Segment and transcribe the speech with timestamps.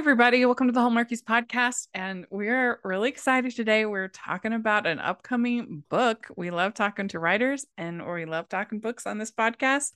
[0.00, 0.46] Hi, everybody.
[0.46, 1.88] Welcome to the Hallmarkies podcast.
[1.92, 3.84] And we're really excited today.
[3.84, 6.26] We're talking about an upcoming book.
[6.38, 9.92] We love talking to writers and we love talking books on this podcast.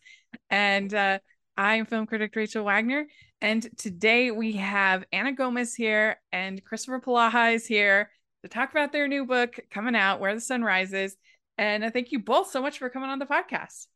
[0.50, 1.20] And uh,
[1.56, 3.06] I'm film critic Rachel Wagner.
[3.40, 8.10] And today we have Anna Gomez here and Kristoffer Polaha is here
[8.42, 11.16] to talk about their new book coming out, Where the Sun Rises.
[11.56, 13.86] And I thank you both so much for coming on the podcast.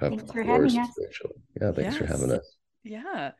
[0.00, 0.88] Of thanks for having us.
[0.98, 1.30] Rachel.
[1.60, 1.96] Yeah, thanks yes.
[1.96, 2.56] for having us.
[2.82, 3.30] Yeah.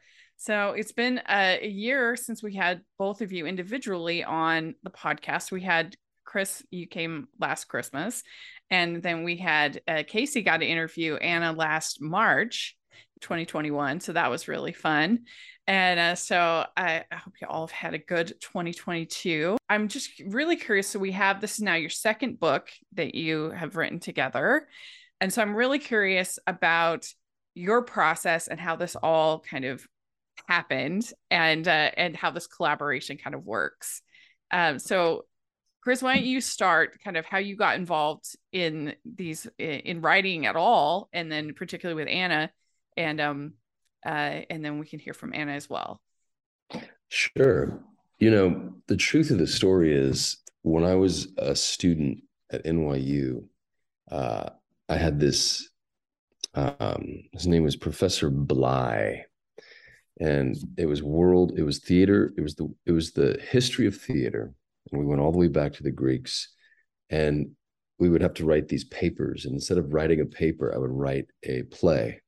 [0.40, 5.50] So it's been a, year since we had both of you individually on the podcast.
[5.50, 8.22] We had Chris, you came last Christmas,
[8.70, 12.76] and then we had uh, Casey got to interview Anna last March
[13.20, 13.98] 2021.
[13.98, 15.24] So that was really fun.
[15.66, 19.58] And uh, so I, I, hope you all have had a good 2022.
[19.68, 20.86] I'm just really curious.
[20.86, 24.68] So we have this is now your second book that you have written together.
[25.20, 27.06] And so I'm really curious about
[27.54, 29.84] your process and how this all kind of
[30.46, 34.02] happened and uh, and how this collaboration kind of works.
[34.50, 35.26] Um, so,
[35.82, 40.46] Chris, why don't you start kind of how you got involved in these in writing
[40.46, 42.50] at all, and then particularly with Anna,
[42.96, 43.52] and um,
[44.04, 46.00] uh, and then we can hear from Anna as well.
[47.08, 47.80] Sure.
[48.18, 53.44] You know, the truth of the story is when I was a student at NYU,
[54.10, 54.50] uh,
[54.88, 55.68] I had this.
[56.54, 59.24] Um, his name was Professor Bly,
[60.20, 63.96] and it was world it was theater it was the it was the history of
[63.96, 64.52] theater
[64.90, 66.52] and we went all the way back to the greeks
[67.10, 67.50] and
[67.98, 70.90] we would have to write these papers and instead of writing a paper i would
[70.90, 72.20] write a play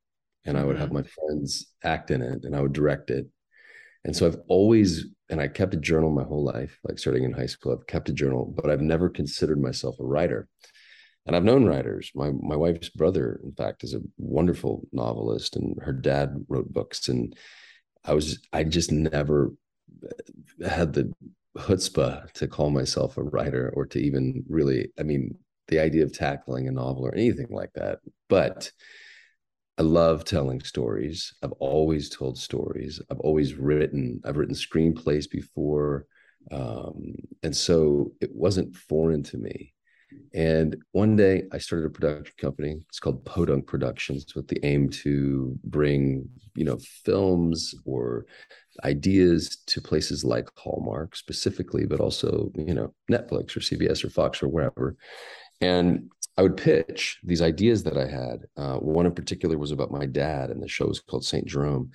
[0.44, 0.98] and i would have mm-hmm.
[0.98, 3.27] my friends act in it and i would direct it
[4.05, 7.33] and so i've always and i kept a journal my whole life like starting in
[7.33, 10.48] high school i've kept a journal but i've never considered myself a writer
[11.27, 12.11] and I've known writers.
[12.14, 17.08] My my wife's brother, in fact, is a wonderful novelist, and her dad wrote books.
[17.08, 17.36] And
[18.05, 19.52] I was I just never
[20.64, 21.12] had the
[21.56, 25.36] chutzpah to call myself a writer or to even really I mean
[25.68, 28.00] the idea of tackling a novel or anything like that.
[28.28, 28.70] But
[29.78, 31.33] I love telling stories.
[31.42, 33.00] I've always told stories.
[33.11, 34.20] I've always written.
[34.24, 36.06] I've written screenplays before,
[36.50, 39.72] um, and so it wasn't foreign to me.
[40.35, 42.77] And one day I started a production company.
[42.89, 48.27] It's called Podunk Productions with the aim to bring, you know, films or
[48.85, 54.43] ideas to places like Hallmark specifically, but also, you know, Netflix or CBS or Fox
[54.43, 54.97] or wherever.
[55.61, 58.47] And I would pitch these ideas that I had.
[58.57, 61.47] Uh, one in particular was about my dad, and the show was called St.
[61.47, 61.91] Jerome.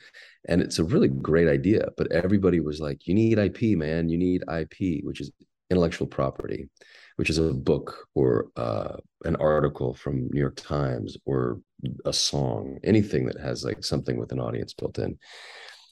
[0.48, 4.10] And it's a really great idea, but everybody was like, you need IP, man.
[4.10, 5.32] You need IP, which is
[5.72, 6.70] intellectual property
[7.16, 11.62] which is a book or uh, an article from New York Times or
[12.06, 15.18] a song, anything that has like something with an audience built in.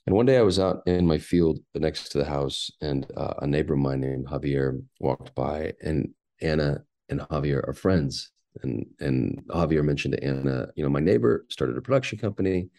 [0.05, 3.35] And one day I was out in my field next to the house, and uh,
[3.41, 8.31] a neighbor of mine named Javier walked by, and Anna and Javier are friends.
[8.61, 12.69] And and Javier mentioned to Anna, you know, my neighbor started a production company,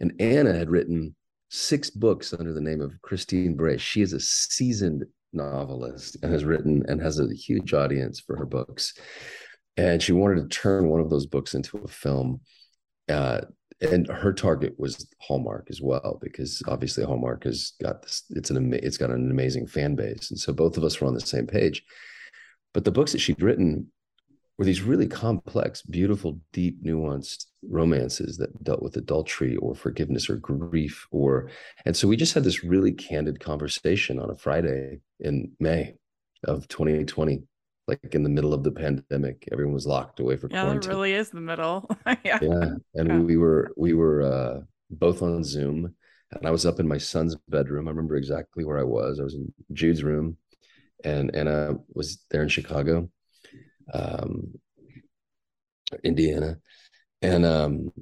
[0.00, 1.14] and Anna had written
[1.48, 3.78] six books under the name of Christine Bray.
[3.78, 8.46] She is a seasoned novelist and has written and has a huge audience for her
[8.46, 8.94] books.
[9.76, 12.40] And she wanted to turn one of those books into a film.
[13.08, 13.42] Uh,
[13.80, 18.72] and her target was Hallmark as well, because obviously Hallmark has got this, it's an
[18.74, 20.30] it's got an amazing fan base.
[20.30, 21.82] And so both of us were on the same page.
[22.72, 23.88] But the books that she'd written
[24.56, 30.36] were these really complex, beautiful, deep, nuanced romances that dealt with adultery or forgiveness or
[30.36, 31.50] grief or
[31.84, 35.94] and so we just had this really candid conversation on a Friday in May
[36.44, 37.42] of 2020
[37.86, 40.90] like in the middle of the pandemic everyone was locked away for yeah quarantine.
[40.90, 41.88] it really is the middle
[42.24, 43.18] yeah yeah and yeah.
[43.18, 44.60] we were we were uh
[44.90, 45.94] both on zoom
[46.32, 49.22] and i was up in my son's bedroom i remember exactly where i was i
[49.22, 50.36] was in jude's room
[51.02, 53.08] and and i was there in chicago
[53.92, 54.54] um,
[56.02, 56.58] Indiana,
[57.24, 57.92] and um,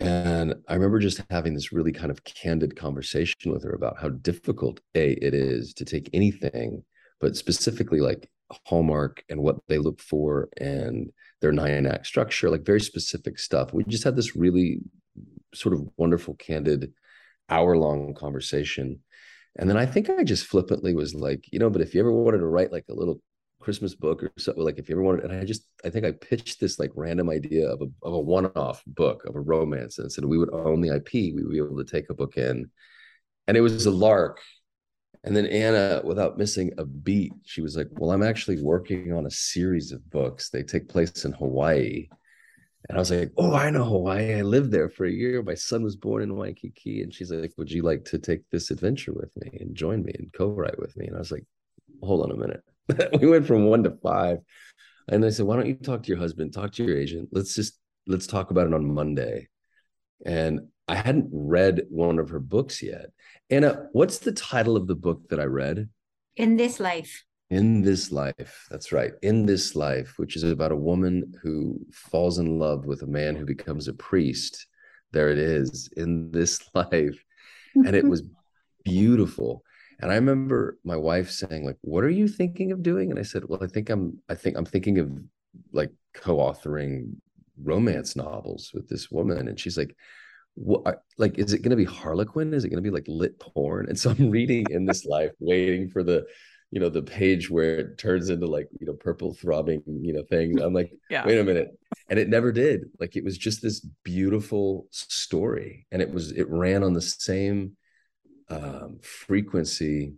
[0.00, 4.10] and I remember just having this really kind of candid conversation with her about how
[4.10, 6.84] difficult a it is to take anything,
[7.20, 8.30] but specifically like
[8.64, 11.10] Hallmark and what they look for and
[11.40, 13.72] their nine act structure, like very specific stuff.
[13.72, 14.80] We just had this really
[15.52, 16.92] sort of wonderful, candid,
[17.48, 19.00] hour long conversation.
[19.58, 22.12] And then I think I just flippantly was like, you know, but if you ever
[22.12, 23.20] wanted to write like a little
[23.68, 26.12] Christmas book or something like if you ever wanted and I just I think I
[26.12, 30.10] pitched this like random idea of a of a one-off book of a romance and
[30.10, 32.70] said we would own the IP we would be able to take a book in
[33.46, 34.40] and it was a lark
[35.24, 39.26] and then Anna without missing a beat she was like well I'm actually working on
[39.26, 42.08] a series of books they take place in Hawaii
[42.88, 44.34] And I was like, oh, I know Hawaii.
[44.36, 45.42] I lived there for a year.
[45.42, 47.02] My son was born in Waikiki.
[47.02, 50.12] And she's like, would you like to take this adventure with me and join me
[50.18, 51.06] and co-write with me?
[51.08, 51.46] And I was like,
[52.02, 52.62] hold on a minute.
[53.20, 54.38] we went from one to five.
[55.08, 57.30] And I said, why don't you talk to your husband, talk to your agent.
[57.32, 59.48] Let's just, let's talk about it on Monday.
[60.24, 63.10] And I hadn't read one of her books yet.
[63.50, 65.88] Anna, uh, what's the title of the book that I read?
[66.36, 67.24] In This Life.
[67.50, 68.66] In This Life.
[68.70, 69.12] That's right.
[69.22, 73.36] In This Life, which is about a woman who falls in love with a man
[73.36, 74.66] who becomes a priest.
[75.12, 77.22] There it is, in this life.
[77.74, 78.22] And it was
[78.84, 79.62] beautiful.
[80.00, 83.10] And I remember my wife saying, like, what are you thinking of doing?
[83.10, 85.10] And I said, Well, I think I'm I think I'm thinking of
[85.72, 87.14] like co-authoring
[87.62, 89.48] romance novels with this woman.
[89.48, 89.96] And she's like,
[90.58, 93.38] what like is it going to be harlequin is it going to be like lit
[93.38, 96.26] porn and so i'm reading in this life waiting for the
[96.72, 100.22] you know the page where it turns into like you know purple throbbing you know
[100.28, 101.24] thing i'm like yeah.
[101.24, 101.78] wait a minute
[102.10, 106.48] and it never did like it was just this beautiful story and it was it
[106.50, 107.76] ran on the same
[108.50, 110.14] um frequency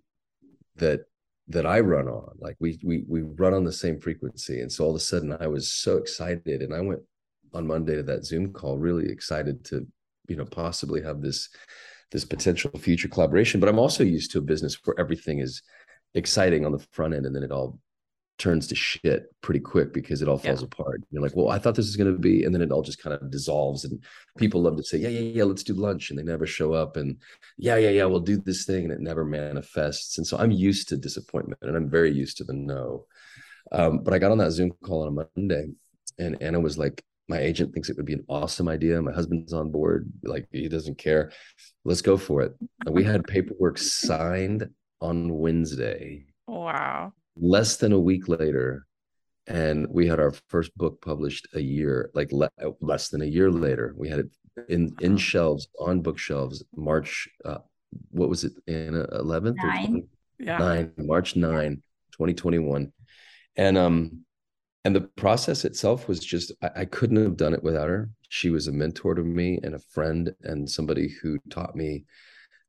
[0.77, 1.01] that
[1.49, 2.37] that i run on.
[2.39, 4.61] Like we we we run on the same frequency.
[4.61, 7.01] And so all of a sudden i was so excited and i went
[7.53, 9.85] on monday to that zoom call really excited to
[10.29, 11.49] you know possibly have this
[12.13, 13.61] this potential future collaboration.
[13.61, 15.63] But i'm also used to a business where everything is
[16.15, 17.79] exciting on the front end and then it all
[18.41, 20.67] turns to shit pretty quick because it all falls yeah.
[20.67, 22.83] apart you're like well i thought this was going to be and then it all
[22.83, 24.03] just kind of dissolves and
[24.39, 26.97] people love to say yeah yeah yeah let's do lunch and they never show up
[26.97, 27.19] and
[27.59, 30.89] yeah yeah yeah we'll do this thing and it never manifests and so i'm used
[30.89, 33.05] to disappointment and i'm very used to the no
[33.73, 35.67] um, but i got on that zoom call on a monday
[36.19, 39.01] and anna was like my agent thinks it would be an awesome idea.
[39.01, 40.11] My husband's on board.
[40.25, 41.31] Like he doesn't care.
[41.85, 42.57] Let's go for it.
[42.85, 44.69] And we had paperwork signed
[45.01, 46.27] on Wednesday.
[46.49, 47.13] Wow.
[47.37, 48.87] Less than a week later.
[49.47, 52.51] And we had our first book published a year, like le-
[52.81, 53.95] less than a year later.
[53.97, 54.31] We had it
[54.69, 56.63] in in shelves on bookshelves.
[56.77, 57.59] March, uh,
[58.11, 58.53] what was it?
[58.67, 60.05] In eleventh or 20,
[60.39, 60.59] yeah.
[60.59, 61.83] nine March 9,
[62.13, 62.93] 2021.
[63.57, 64.25] And um,
[64.85, 68.51] and the process itself was just I, I, couldn't have done it without her she
[68.51, 72.05] was a mentor to me and a friend and somebody who taught me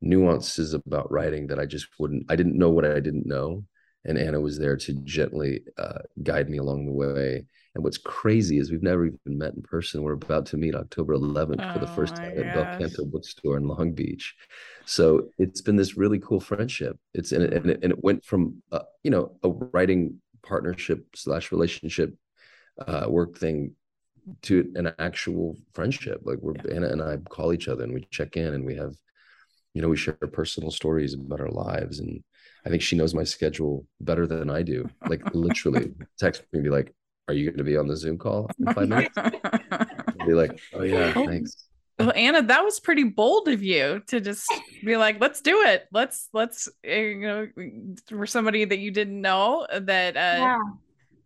[0.02, 3.63] nuances about writing that i just wouldn't i didn't know what i didn't know
[4.06, 7.45] and anna was there to gently uh, guide me along the way.
[7.74, 10.03] And what's crazy is we've never even met in person.
[10.03, 13.57] We're about to meet october 11th oh for the first time at bel canto bookstore
[13.57, 14.36] in long beach.
[14.86, 16.98] So it's been this really cool friendship.
[17.13, 21.06] It's and it, and it, and it went from uh, you know a writing partnership
[21.15, 22.13] slash relationship
[22.88, 23.75] uh, work thing
[24.44, 26.21] to an actual friendship.
[26.24, 26.75] Like we're yeah.
[26.75, 28.95] Anna and I call each other and we check in and we have,
[29.73, 32.00] you know, we share personal stories about our lives.
[32.00, 32.23] And
[32.65, 34.89] I think she knows my schedule better than I do.
[35.07, 36.94] Like literally text me and be like,
[37.27, 39.15] Are you going to be on the Zoom call in five minutes?
[40.25, 41.68] be like, Oh yeah, thanks.
[42.00, 44.51] Well, Anna, that was pretty bold of you to just
[44.83, 45.88] be like, "Let's do it.
[45.91, 47.47] Let's let's eh, you know."
[48.07, 50.57] For somebody that you didn't know, that uh,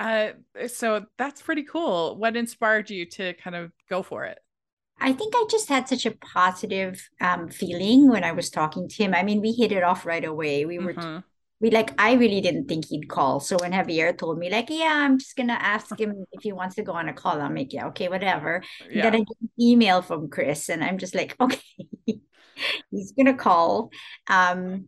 [0.01, 0.33] yeah.
[0.59, 2.17] uh, so that's pretty cool.
[2.17, 4.39] What inspired you to kind of go for it?
[4.99, 9.03] I think I just had such a positive um, feeling when I was talking to
[9.03, 9.13] him.
[9.13, 10.65] I mean, we hit it off right away.
[10.65, 11.19] We were mm-hmm
[11.61, 13.39] we like I really didn't think he'd call.
[13.39, 16.75] So when Javier told me, like, yeah, I'm just gonna ask him if he wants
[16.75, 18.61] to go on a call, I'm like, yeah, okay, whatever.
[18.89, 19.03] Yeah.
[19.03, 21.61] then I get an email from Chris, and I'm just like, okay,
[22.91, 23.91] he's gonna call.
[24.27, 24.87] Um,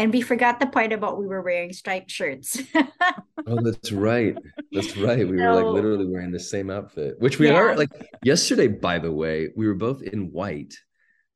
[0.00, 2.58] and we forgot the part about we were wearing striped shirts.
[3.46, 4.34] oh, that's right.
[4.72, 5.28] That's right.
[5.28, 7.56] We so, were like literally wearing the same outfit, which we yeah.
[7.56, 7.90] are like
[8.22, 10.74] yesterday, by the way, we were both in white.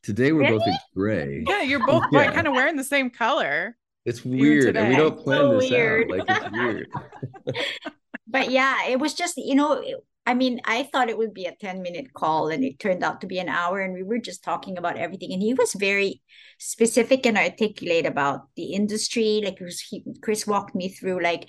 [0.03, 0.59] Today we're really?
[0.59, 1.45] both in gray.
[1.47, 2.33] Yeah, you're both yeah.
[2.33, 3.77] kind of wearing the same color.
[4.07, 6.11] It's weird, and we don't plan so this weird.
[6.11, 6.19] out.
[6.19, 6.89] Like it's weird.
[8.27, 9.85] but yeah, it was just you know.
[10.27, 13.21] I mean, I thought it would be a 10 minute call and it turned out
[13.21, 13.81] to be an hour.
[13.81, 15.33] And we were just talking about everything.
[15.33, 16.23] And he was very
[16.59, 19.43] specific and articulate about the industry.
[19.45, 19.59] Like
[19.91, 21.47] he, Chris walked me through, like,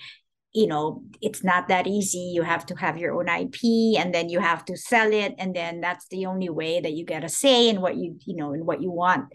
[0.56, 3.60] you know it's not that easy you have to have your own ip
[4.00, 7.04] and then you have to sell it and then that's the only way that you
[7.04, 9.26] get a say in what you you know in what you want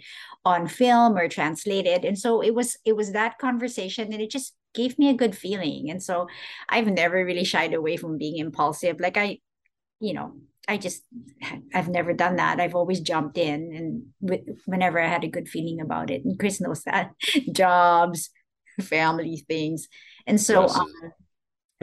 [0.45, 4.55] on film or translated and so it was it was that conversation and it just
[4.73, 5.89] gave me a good feeling.
[5.89, 6.27] And so
[6.69, 8.99] i've never really shied away from being impulsive.
[8.99, 9.39] Like i
[9.99, 10.33] you know
[10.67, 11.03] i just
[11.73, 12.59] i've never done that.
[12.59, 13.73] I've always jumped in
[14.19, 16.23] and whenever i had a good feeling about it.
[16.25, 17.11] And chris knows that.
[17.51, 18.29] Jobs
[18.81, 19.87] family things.
[20.25, 20.91] And so um,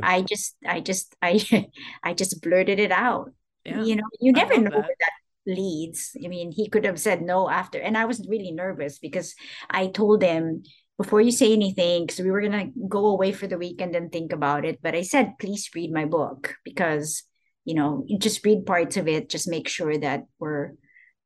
[0.02, 1.42] i just i just i
[2.02, 3.32] i just blurted it out.
[3.64, 4.72] Yeah, you know you never know that.
[4.72, 5.12] where that
[5.46, 6.16] leads.
[6.22, 7.78] I mean he could have said no after.
[7.78, 9.34] And i was really nervous because
[9.70, 10.62] i told him
[10.98, 14.12] before you say anything because we were going to go away for the weekend and
[14.12, 17.22] think about it but i said please read my book because
[17.68, 20.72] you know, you just read parts of it, just make sure that we're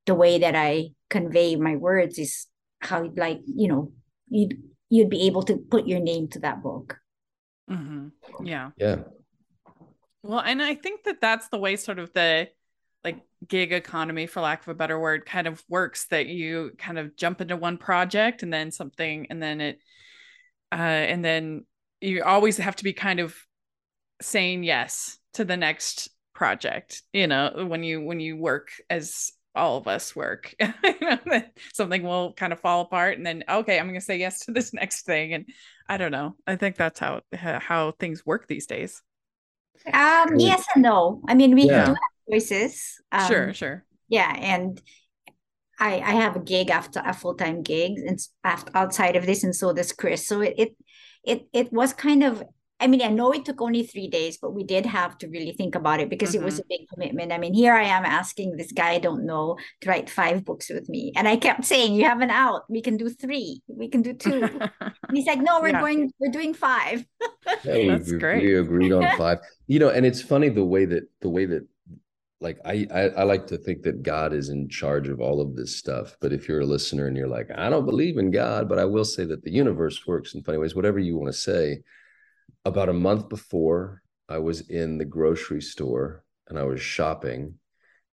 [0.06, 2.48] the way that I convey my words is
[2.80, 3.92] how like, you know,
[4.28, 4.60] you'd
[4.90, 6.98] you'd be able to put your name to that book.
[7.70, 8.44] Mm-hmm.
[8.44, 8.70] Yeah.
[8.76, 8.96] Yeah.
[10.24, 12.48] Well, and I think that that's the way sort of the
[13.04, 16.98] like gig economy, for lack of a better word, kind of works that you kind
[16.98, 19.78] of jump into one project and then something, and then it,
[20.72, 21.64] uh, and then
[22.00, 23.36] you always have to be kind of
[24.20, 29.76] saying yes to the next project, you know, when you, when you work as all
[29.76, 30.72] of us work, you
[31.26, 31.42] know,
[31.74, 34.52] something will kind of fall apart and then, okay, I'm going to say yes to
[34.52, 35.34] this next thing.
[35.34, 35.46] And
[35.88, 36.36] I don't know.
[36.46, 39.02] I think that's how, how things work these days.
[39.92, 41.20] Um, yes and no.
[41.28, 41.84] I mean, we Yeah.
[41.84, 43.00] do have choices.
[43.10, 43.84] Um, sure, sure.
[44.08, 44.80] Yeah, and
[45.78, 49.42] I I have a gig after a full time gig and after outside of this,
[49.44, 50.26] and so does Chris.
[50.26, 50.76] So it it
[51.24, 52.42] it it was kind of.
[52.80, 55.52] I mean, I know it took only three days, but we did have to really
[55.52, 57.30] think about it because it was a big commitment.
[57.30, 60.68] I mean, here I am asking this guy I don't know to write five books
[60.68, 62.62] with me, and I kept saying, "You have an out.
[62.68, 63.62] We can do three.
[63.68, 64.42] We can do two.
[64.42, 65.80] And he's like, "No, we're Yeah.
[65.80, 66.12] going.
[66.18, 67.06] We're doing five.
[67.62, 68.42] Yeah, we- That's we, great.
[68.42, 69.38] We agreed on five.
[69.68, 71.62] You know, and it's funny the way that the way that
[72.42, 75.54] like I, I I like to think that God is in charge of all of
[75.54, 76.16] this stuff.
[76.20, 78.84] But if you're a listener and you're like, I don't believe in God, but I
[78.84, 81.82] will say that the universe works in funny ways, whatever you want to say.
[82.64, 87.54] About a month before, I was in the grocery store and I was shopping,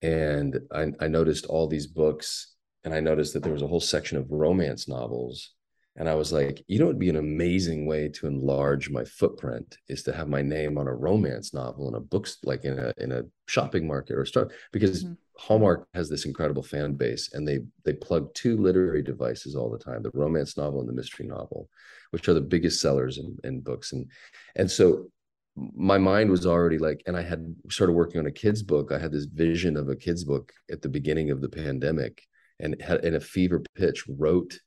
[0.00, 3.80] and I, I noticed all these books, and I noticed that there was a whole
[3.80, 5.50] section of romance novels.
[5.96, 9.76] And I was like, you know, it'd be an amazing way to enlarge my footprint
[9.88, 12.92] is to have my name on a romance novel in a books like in a
[12.98, 15.16] in a shopping market or a store because Mhm.
[15.38, 19.78] Hallmark has this incredible fan base and they they plug two literary devices all the
[19.78, 21.68] time, the romance novel and the mystery novel,
[22.10, 23.92] which are the biggest sellers in, in books.
[23.92, 24.10] And
[24.56, 25.10] and so
[25.56, 28.90] my mind was already like, and I had started working on a kid's book.
[28.92, 32.22] I had this vision of a kid's book at the beginning of the pandemic
[32.60, 34.58] and had in a fever pitch wrote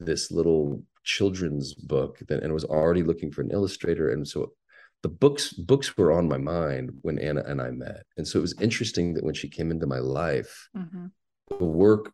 [0.00, 4.52] this little children's book that and was already looking for an illustrator and so
[5.02, 8.42] the books books were on my mind when Anna and I met and so it
[8.42, 11.10] was interesting that when she came into my life Mhm.
[11.58, 12.12] the work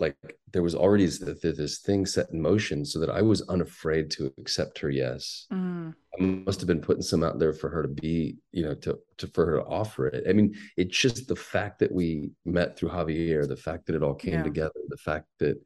[0.00, 0.16] like
[0.52, 4.32] there was already this, this thing set in motion so that I was unafraid to
[4.38, 5.94] accept her yes Mm.
[6.18, 8.98] I must have been putting some out there for her to be, you know, to,
[9.18, 10.24] to for her to offer it.
[10.28, 14.02] I mean, it's just the fact that we met through Javier, the fact that it
[14.02, 14.42] all came Yeah.
[14.42, 15.56] together, the fact that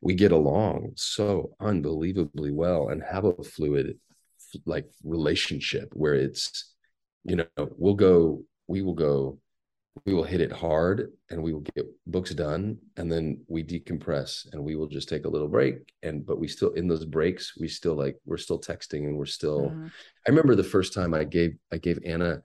[0.00, 3.98] we get along so unbelievably well and have a fluid
[4.64, 6.74] like relationship where it's,
[7.24, 7.44] you know,
[7.76, 9.38] we'll go, we will go,
[10.06, 14.46] we will hit it hard and we will get books done and then we decompress
[14.52, 17.54] and we will just take a little break and but we still in those breaks
[17.58, 19.90] we still like we're still texting and we're still Mhm.
[20.26, 22.40] I remember the first time I gave I gave Anna,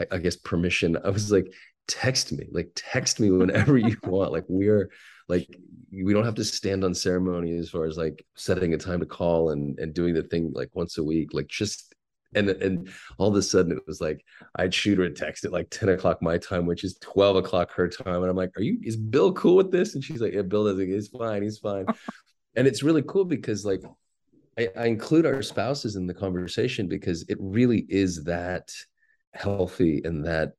[0.00, 0.96] I, I guess permission.
[1.04, 1.46] I was like,
[1.88, 4.32] text me, like text me whenever you want.
[4.32, 4.90] Like we're
[5.28, 5.58] like
[5.90, 9.06] we don't have to stand on ceremony as far as like setting a time to
[9.06, 11.32] call and and doing the thing like once a week.
[11.32, 11.94] Like just
[12.34, 14.24] and and all of a sudden it was like
[14.56, 17.70] I'd shoot her a text at like 10 o'clock my time, which is 12 o'clock
[17.72, 18.22] her time.
[18.22, 19.94] And I'm like, Are you is Bill cool with this?
[19.94, 21.86] And she's like, Yeah, Bill doesn't, he's fine, he's fine.
[22.56, 23.82] and it's really cool because like
[24.58, 28.70] I, I include our spouses in the conversation because it really is that
[29.32, 30.52] healthy and that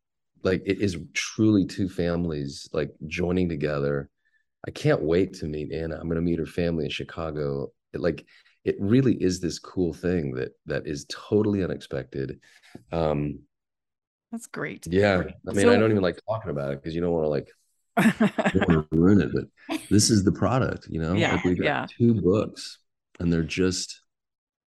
[0.43, 4.09] like it is truly two families like joining together.
[4.67, 5.95] I can't wait to meet Anna.
[5.95, 7.71] I'm going to meet her family in Chicago.
[7.93, 8.25] It, like
[8.63, 12.39] it really is this cool thing that that is totally unexpected.
[12.91, 13.39] Um,
[14.31, 14.87] That's great.
[14.87, 17.25] yeah, I mean, So- I don't even like talking about it because you don't want
[17.25, 17.49] to like
[17.97, 21.13] want to ruin it, but this is the product, you know.
[21.13, 21.85] Yeah, like we got yeah.
[21.97, 22.79] two books,
[23.19, 24.01] and they're just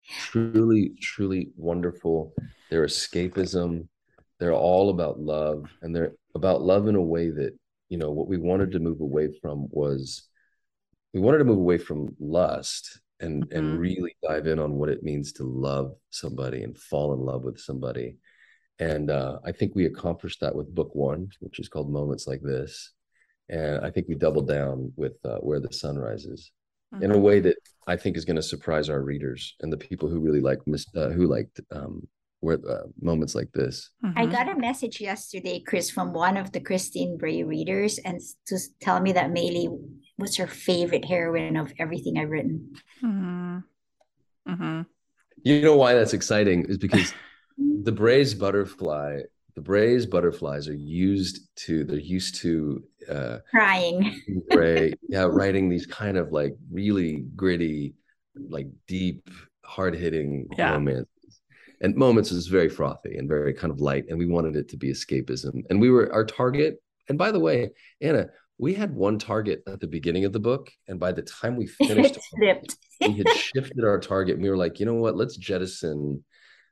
[0.08, 2.32] truly, truly wonderful.
[2.70, 3.88] They're escapism.
[4.38, 8.28] They're all about love, and they're about love in a way that you know what
[8.28, 10.28] we wanted to move away from was
[11.14, 13.56] we wanted to move away from lust and Mhm.
[13.56, 17.44] and really dive in on what it means to love somebody and fall in love
[17.44, 18.16] with somebody.
[18.78, 22.42] And uh, I think we accomplished that with book one, which is called Moments Like
[22.42, 22.92] This.
[23.48, 26.52] And I think we doubled down with uh, Where the Sun Rises
[27.00, 27.22] in a Mhm.
[27.22, 30.40] way that I think is going to surprise our readers and the people who really
[30.40, 30.60] like
[30.94, 32.06] uh, who liked um,
[32.40, 33.90] where uh, moments like this.
[34.02, 34.30] I Mhm.
[34.32, 38.58] got a message yesterday, Chris, from one of the Christine Bray readers, and s- to
[38.80, 39.68] tell me that Maylee
[40.18, 42.74] was her favorite heroine of everything I've written.
[43.02, 43.64] Mhm.
[44.48, 44.86] Mhm.
[45.42, 47.12] You know why that's exciting is because
[47.58, 49.22] the Bray's butterfly,
[49.54, 54.20] the Bray's butterflies are used to they're used to uh, Crying.
[54.50, 57.94] Bray, yeah, writing these kind of like really gritty,
[58.48, 59.28] like deep,
[59.64, 60.72] hard hitting Yeah.
[60.74, 61.06] romances.
[61.80, 64.76] And moments was very frothy and very kind of light and we wanted it to
[64.76, 65.62] be escapism.
[65.70, 67.70] And we were our target and by the way
[68.00, 71.56] anna we had one target at the beginning of the book and by the time
[71.56, 72.18] we finished
[73.00, 75.16] we had shifted our target and we were like you know what?
[75.16, 76.24] Let's jettison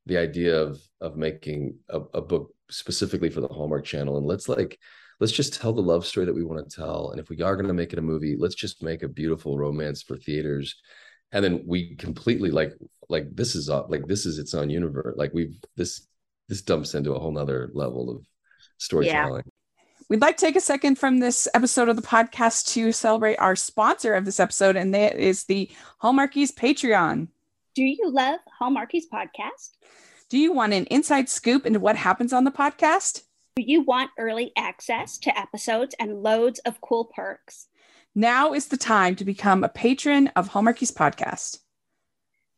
[0.06, 4.48] the idea of of making a, a book specifically for the hallmark channel and let's
[4.48, 4.78] like
[5.20, 7.10] let's just tell the love story that we want to tell.
[7.10, 9.56] And if we are going to make it a movie let's just make a beautiful
[9.56, 10.74] romance for theaters
[11.32, 12.72] and then we completely like
[13.08, 16.06] like this is uh, like this is its own universe like we've this
[16.48, 18.24] this dumps into a whole nother level of
[18.78, 19.52] storytelling yeah.
[20.08, 23.56] We'd like to take a second from this episode of the podcast to celebrate our
[23.56, 25.68] sponsor of this episode, and that is the
[26.00, 27.26] Hallmarkies Patreon.
[27.74, 29.70] Do you love Hallmarkies podcast?
[30.28, 33.22] Do you want an inside scoop into what happens on the podcast?
[33.56, 37.66] Do you want early access to episodes and loads of cool perks?
[38.18, 41.58] Now is the time to become a patron of Hallmarkies Podcast.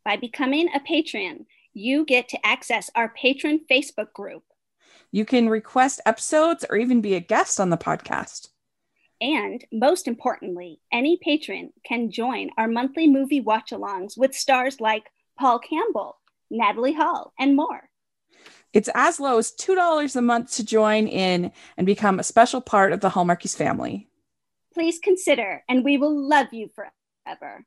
[0.05, 4.45] By becoming a patron, you get to access our patron Facebook group.
[5.11, 8.51] You can request episodes or even be a guest on the podcast.
[9.21, 15.11] And most importantly, any patron can join our monthly movie watch alongs with stars like
[15.37, 16.19] Paul Campbell,
[16.53, 17.91] Natalie Hall, and more.
[18.73, 22.93] It's as low as $2 a month to join in and become a special part
[22.93, 24.09] of the Hallmarkies family
[24.73, 27.65] please consider, and we will love you forever.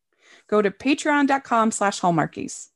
[0.48, 2.70] Go to patreon.com slash hallmarkies.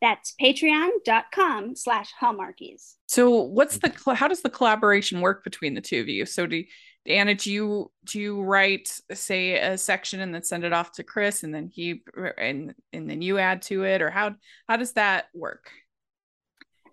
[0.00, 2.94] That's patreon.com slash hallmarkies.
[3.06, 6.24] So what's the, how does the collaboration work between the two of you?
[6.24, 6.64] So do,
[7.06, 11.02] Anna, do you, do you write, say a section and then send it off to
[11.02, 12.02] Chris and then he,
[12.38, 14.34] and, and then you add to it or how,
[14.68, 15.70] how does that work?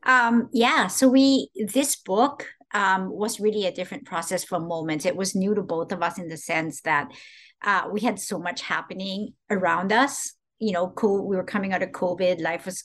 [0.03, 0.87] Um, yeah.
[0.87, 5.05] So we, this book, um, was really a different process from moments.
[5.05, 7.11] It was new to both of us in the sense that
[7.63, 10.33] uh, we had so much happening around us.
[10.59, 12.41] You know, co- we were coming out of COVID.
[12.41, 12.83] Life was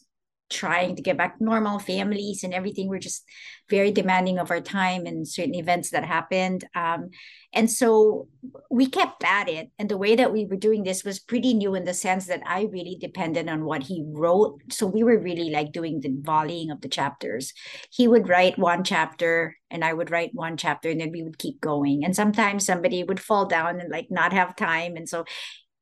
[0.53, 2.89] trying to get back to normal families and everything.
[2.89, 3.25] Were just
[3.69, 6.65] very demanding of our time and certain events that happened.
[6.75, 7.11] Um,
[7.55, 8.29] and so
[8.71, 9.71] we kept at it.
[9.79, 12.43] And the way that we were doing this was pretty new in the sense that
[12.47, 14.61] i really depended on what he wrote.
[14.71, 17.53] So we were really like doing the volleying of the chapters.
[17.91, 21.39] He would write one chapter and i would write one chapter and then we would
[21.39, 22.05] keep going.
[22.05, 24.97] And sometimes somebody would fall down and like not have time.
[24.97, 25.25] And so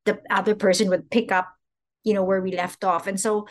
[0.04, 1.48] the other person would pick up
[2.04, 3.06] you know where we left off.
[3.06, 3.46] And so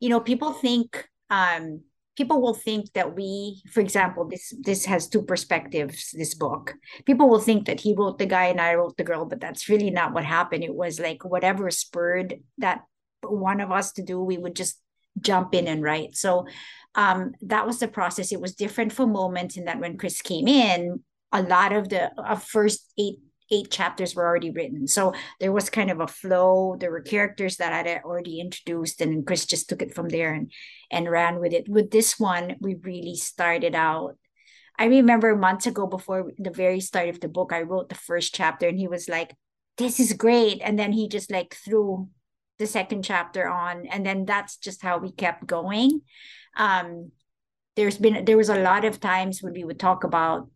[0.00, 1.82] you know people think um
[2.16, 6.74] people will think that we for example this this has two perspectives this book.
[7.04, 9.68] People will think that he wrote the guy and i wrote the girl but that's
[9.68, 10.64] really not what happened.
[10.64, 12.82] It was like whatever spurred that
[13.22, 14.80] one of us to do we would just
[15.20, 16.16] jump in and write.
[16.16, 16.46] So
[16.94, 18.32] um that was the process.
[18.32, 21.02] It was different for moments in that when chris came in
[21.34, 23.18] a lot of the uh, first eight
[23.50, 24.86] eight chapters were already written.
[24.86, 26.76] So there was kind of a flow.
[26.78, 30.32] There were characters that I had already introduced, and Chris just took it from there
[30.32, 30.50] and
[30.90, 31.68] and ran with it.
[31.68, 34.16] With this one, we really started out.
[34.78, 38.34] I remember months ago, before the very start of the book, I wrote the first
[38.34, 39.36] chapter, and he was like,
[39.76, 42.08] "This is great," and then he just like threw
[42.58, 46.02] the second chapter on, and then that's just how we kept going.
[46.56, 47.10] Um,
[47.76, 50.48] there's been there was a lot of times when we would talk about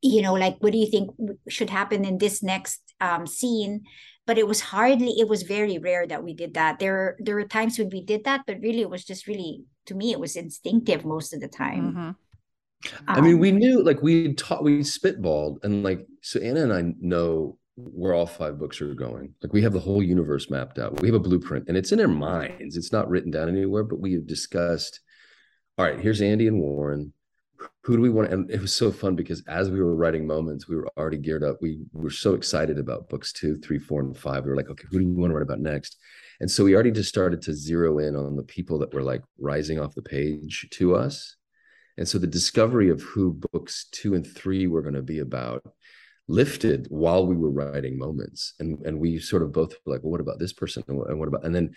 [0.00, 1.10] you know like what do you think
[1.48, 3.84] should happen in this next um, scene
[4.26, 7.44] but it was hardly it was very rare that we did that there there were
[7.44, 10.36] times when we did that but really it was just really to me it was
[10.36, 12.10] instinctive most of the time mm-hmm.
[13.06, 16.38] I mean, we um, knew like we taught, we spitballed, and like so.
[16.40, 19.34] Anna and I know where all five books are going.
[19.42, 21.00] Like we have the whole universe mapped out.
[21.00, 22.76] We have a blueprint, and it's in our minds.
[22.76, 25.00] It's not written down anywhere, but we have discussed.
[25.76, 27.12] All right, here's Andy and Warren
[27.82, 28.32] who do we want?
[28.32, 31.44] And it was so fun because as we were writing moments we were already geared
[31.44, 31.56] up.
[31.60, 34.44] We were so excited about books two three four and five.
[34.44, 35.96] We were like okay who do we want to write about next?
[36.40, 39.22] And so we already just started to zero in on the people that were like
[39.38, 41.36] rising off the page to us.
[41.96, 45.62] And so the discovery of who books two and three were going to be about
[46.28, 48.54] lifted while we were writing moments.
[48.60, 50.84] And and we sort of both were like well what about this person?
[50.88, 51.74] And what, and what about and then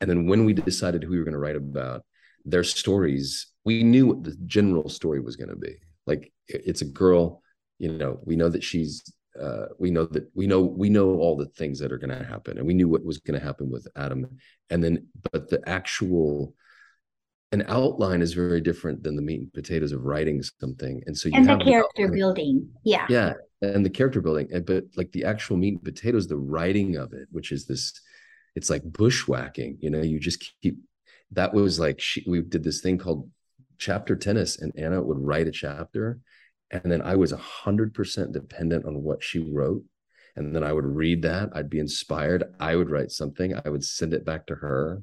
[0.00, 2.04] and then when we decided who we were going to write about
[2.46, 5.74] their stories we knew what the general story was going to be.
[6.06, 7.42] Like it's a girl
[7.78, 9.02] you know we know that she's
[9.40, 12.24] uh, we know that we know we know all the things that are going to
[12.24, 14.26] happen and we knew what was going to happen with adam
[14.70, 16.54] and then but the actual
[17.52, 21.28] an outline is very different than the meat and potatoes of writing something and so
[21.28, 23.06] you and the character building yeah.
[23.10, 27.12] Yeah and the character building but like the actual meat and potatoes the writing of
[27.12, 27.92] it which is this
[28.54, 30.78] it's like bushwhacking you know you just keep
[31.32, 33.28] that was like she, we did this thing called
[33.78, 36.18] chapter tennis and Anna would write a chapter
[36.70, 39.84] and then I was 100% dependent on what she wrote
[40.34, 43.84] and then I would read that I'd be inspired I would write something I would
[43.84, 45.02] send it back to her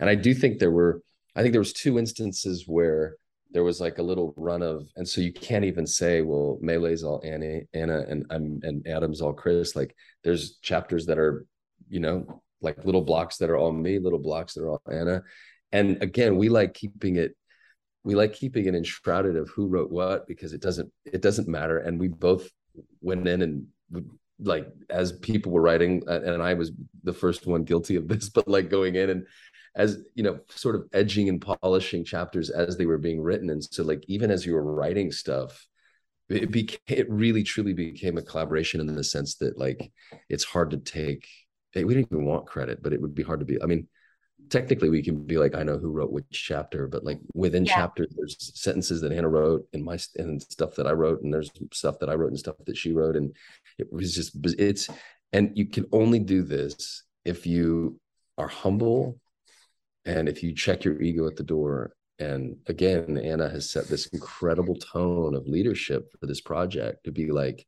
[0.00, 1.02] and I do think there were
[1.36, 3.16] I think there was two instances where
[3.50, 7.02] there was like a little run of, and so you can't even say, well, Melee's
[7.02, 9.74] all Anna, Anna, and I'm and Adam's all Chris.
[9.74, 11.46] Like there's chapters that are,
[11.88, 15.22] you know, like little blocks that are all me, little blocks that are all Anna.
[15.72, 17.36] And again, we like keeping it,
[18.04, 21.78] we like keeping it enshrouded of who wrote what because it doesn't, it doesn't matter.
[21.78, 22.48] And we both
[23.00, 23.66] went in and
[24.40, 26.70] like as people were writing, and I was
[27.02, 29.26] the first one guilty of this, but like going in and
[29.78, 33.64] as you know sort of edging and polishing chapters as they were being written and
[33.64, 35.66] so like even as you were writing stuff
[36.28, 39.90] it became it really truly became a collaboration in the sense that like
[40.28, 41.26] it's hard to take
[41.74, 43.86] we didn't even want credit but it would be hard to be i mean
[44.50, 47.74] technically we can be like i know who wrote which chapter but like within yeah.
[47.74, 51.50] chapters there's sentences that anna wrote and my and stuff that i wrote and there's
[51.72, 53.34] stuff that i wrote and stuff that she wrote and
[53.78, 54.88] it was just it's
[55.32, 58.00] and you can only do this if you
[58.38, 59.18] are humble
[60.08, 64.06] and if you check your ego at the door, and again, Anna has set this
[64.06, 67.66] incredible tone of leadership for this project to be like,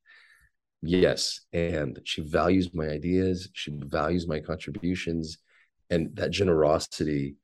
[0.81, 5.37] yes, and she values my ideas, she values my contributions,
[5.91, 7.37] and that generosity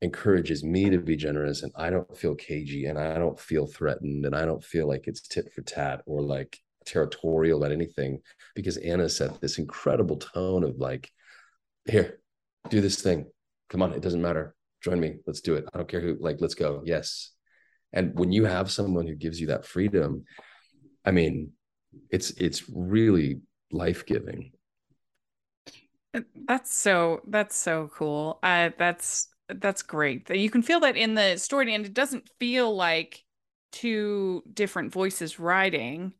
[0.00, 4.26] encourages me to be generous and I don't feel cagey and I don't feel threatened
[4.26, 8.20] and I don't feel like it's tit for tat or like territorial at anything
[8.56, 11.08] because Anna set this incredible tone of like,
[11.86, 12.18] here,
[12.68, 13.26] do this thing
[13.72, 14.54] come on, it doesn't matter.
[14.82, 15.16] Join me.
[15.26, 15.64] Let's do it.
[15.72, 16.82] I don't care who, like, let's go.
[16.84, 17.30] Yes.
[17.92, 20.24] And when you have someone who gives you that freedom,
[21.04, 21.52] I mean,
[22.10, 24.52] it's it's really life-giving.
[26.46, 28.38] That's so that's so cool.
[28.42, 30.28] Uh that's that's great.
[30.30, 33.24] You can feel that in the story and it doesn't feel like
[33.70, 36.12] two different voices writing.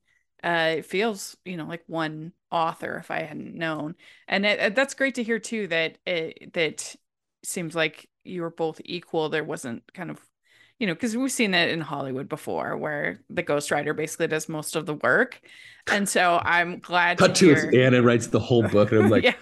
[0.42, 3.96] Uh it feels, you know, like one author if I hadn't known.
[4.28, 6.94] And it, that's great to hear too that it, that
[7.42, 9.28] seems like you were both equal.
[9.28, 10.20] There wasn't kind of,
[10.78, 14.76] you know, because we've seen that in Hollywood before, where the ghostwriter basically does most
[14.76, 15.40] of the work.
[15.90, 17.18] And so I'm glad.
[17.18, 17.86] Cut to, to hear...
[17.86, 19.34] Anna writes the whole book, and I'm like, yeah.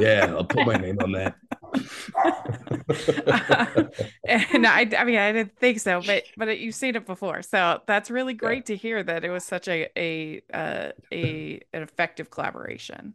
[0.00, 1.36] Yeah, I'll put my name on that.
[3.26, 3.84] uh,
[4.26, 7.80] and I, I mean, I didn't think so, but but you've seen it before, so
[7.86, 8.74] that's really great yeah.
[8.74, 13.14] to hear that it was such a a uh, a an effective collaboration.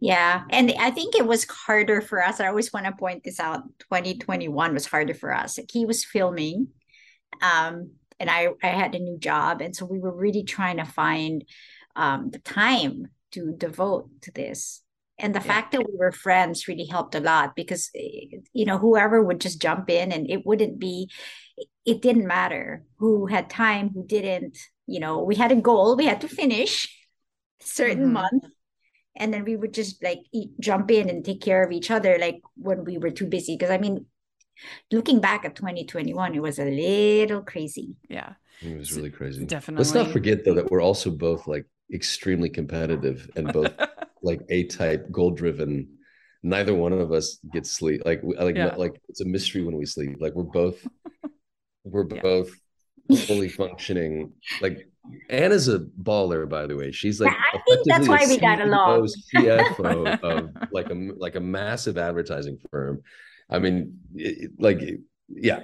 [0.00, 0.42] Yeah.
[0.50, 2.40] And I think it was harder for us.
[2.40, 3.62] I always want to point this out.
[3.78, 5.58] 2021 was harder for us.
[5.58, 6.68] Like he was filming.
[7.40, 9.60] Um, and I, I had a new job.
[9.60, 11.44] And so we were really trying to find
[11.96, 14.82] um, the time to devote to this.
[15.20, 15.46] And the yeah.
[15.46, 19.40] fact that we were friends really helped a lot because, eh, you know, whoever would
[19.40, 21.10] just jump in and it wouldn't be,
[21.84, 24.58] it didn't matter who had time, who didn't.
[24.86, 26.88] You know, we had a goal, we had to finish
[27.60, 28.14] certain mm-hmm.
[28.14, 28.44] month
[29.16, 32.18] and then we would just like eat, jump in and take care of each other
[32.18, 34.06] like when we were too busy because i mean
[34.90, 39.84] looking back at 2021 it was a little crazy yeah it was really crazy definitely
[39.84, 43.72] let's not forget though that we're also both like extremely competitive and both
[44.22, 45.88] like a type goal driven
[46.42, 48.74] neither one of us gets sleep like like yeah.
[48.76, 50.86] like it's a mystery when we sleep like we're both
[51.84, 52.22] we're yeah.
[52.22, 52.50] both
[53.26, 54.86] fully functioning like
[55.28, 56.92] Anna's a baller, by the way.
[56.92, 59.08] She's like I think that's why we got along.
[59.34, 63.02] CFO of like a like a massive advertising firm.
[63.48, 64.80] I mean, it, like
[65.28, 65.60] yeah.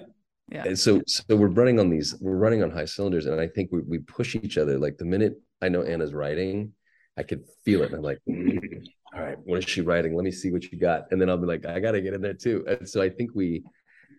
[0.51, 0.65] Yeah.
[0.65, 3.71] And so so we're running on these, we're running on high cylinders, and I think
[3.73, 4.79] we we push each other.
[4.79, 6.73] Like the minute I know Anna's writing,
[7.19, 7.87] I could feel it.
[7.87, 10.15] And I'm like, mm, all right, what is she writing?
[10.15, 11.07] Let me see what you got.
[11.11, 12.65] And then I'll be like, I gotta get in there too.
[12.69, 13.63] And so I think we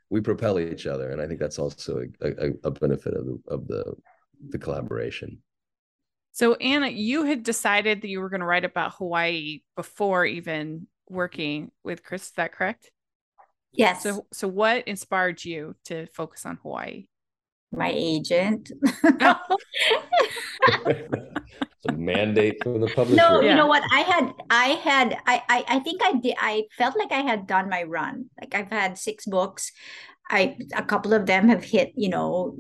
[0.09, 3.39] we propel each other, and I think that's also a, a, a benefit of the
[3.49, 3.93] of the
[4.49, 5.41] the collaboration.
[6.31, 10.87] So Anna, you had decided that you were going to write about Hawaii before even
[11.09, 12.27] working with Chris.
[12.27, 12.91] Is that correct?
[13.71, 14.03] Yes.
[14.03, 17.07] So, so what inspired you to focus on Hawaii?
[17.71, 18.71] My agent.
[21.87, 23.15] a mandate from the publisher.
[23.15, 23.51] No, yeah.
[23.51, 23.83] you know what?
[23.91, 26.35] I had, I had, I, I, I think I did.
[26.39, 28.29] I felt like I had done my run.
[28.39, 29.71] Like I've had six books.
[30.29, 32.57] I, a couple of them have hit, you know,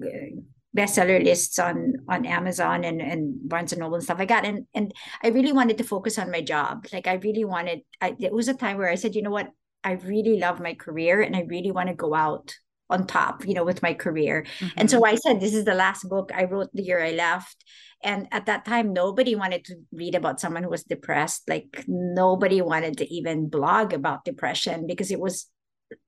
[0.75, 4.45] bestseller lists on on Amazon and and Barnes and Noble and stuff like that.
[4.45, 6.85] And and I really wanted to focus on my job.
[6.93, 7.81] Like I really wanted.
[7.99, 9.49] I, it was a time where I said, you know what,
[9.83, 12.55] I really love my career and I really want to go out
[12.89, 14.45] on top, you know, with my career.
[14.59, 14.79] Mm-hmm.
[14.79, 17.63] And so I said, this is the last book I wrote the year I left.
[18.03, 21.43] And at that time, nobody wanted to read about someone who was depressed.
[21.49, 25.47] Like nobody wanted to even blog about depression because it was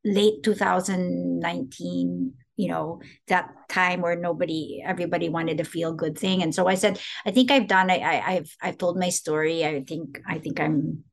[0.03, 6.53] late 2019 you know that time where nobody everybody wanted to feel good thing and
[6.53, 9.81] so i said i think i've done I, I have i've told my story i
[9.81, 11.05] think i think i'm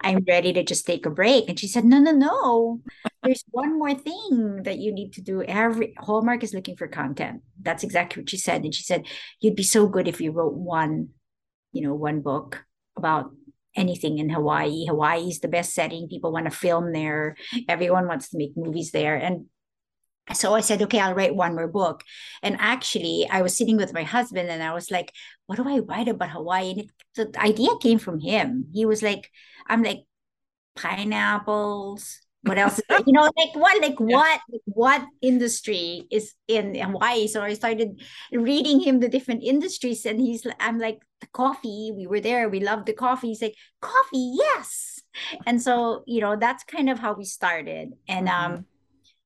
[0.00, 1.48] I'm ready to just take a break.
[1.48, 2.80] And she said, No, no, no.
[3.22, 5.42] There's one more thing that you need to do.
[5.42, 7.42] Every Hallmark is looking for content.
[7.60, 8.64] That's exactly what she said.
[8.64, 9.06] And she said,
[9.40, 11.08] You'd be so good if you wrote one,
[11.72, 12.64] you know, one book
[12.96, 13.30] about
[13.74, 14.86] anything in Hawaii.
[14.86, 16.08] Hawaii is the best setting.
[16.08, 17.36] People want to film there.
[17.68, 19.16] Everyone wants to make movies there.
[19.16, 19.46] And
[20.34, 22.04] so I said, okay, I'll write one more book.
[22.42, 25.12] And actually, I was sitting with my husband and I was like,
[25.46, 26.70] what do I write about Hawaii?
[26.70, 28.66] And it, the idea came from him.
[28.72, 29.30] He was like,
[29.66, 30.04] I'm like,
[30.76, 32.20] pineapples.
[32.44, 32.80] What else?
[33.06, 34.16] you know, like what, like yeah.
[34.16, 37.26] what, like what industry is in Hawaii?
[37.26, 38.00] So I started
[38.32, 41.92] reading him the different industries, and he's, I'm like, the coffee.
[41.94, 42.48] We were there.
[42.48, 43.28] We loved the coffee.
[43.28, 45.00] He's like, coffee, yes.
[45.46, 47.92] And so, you know, that's kind of how we started.
[48.08, 48.62] And um, mm-hmm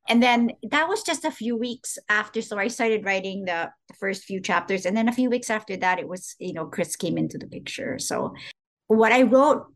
[0.09, 3.95] and then that was just a few weeks after so i started writing the, the,
[3.95, 4.87] first few chapters.
[4.87, 7.47] And then a few weeks after that it was you know chris came into the
[7.47, 7.99] picture.
[7.99, 8.35] So
[8.89, 9.67] what i wrote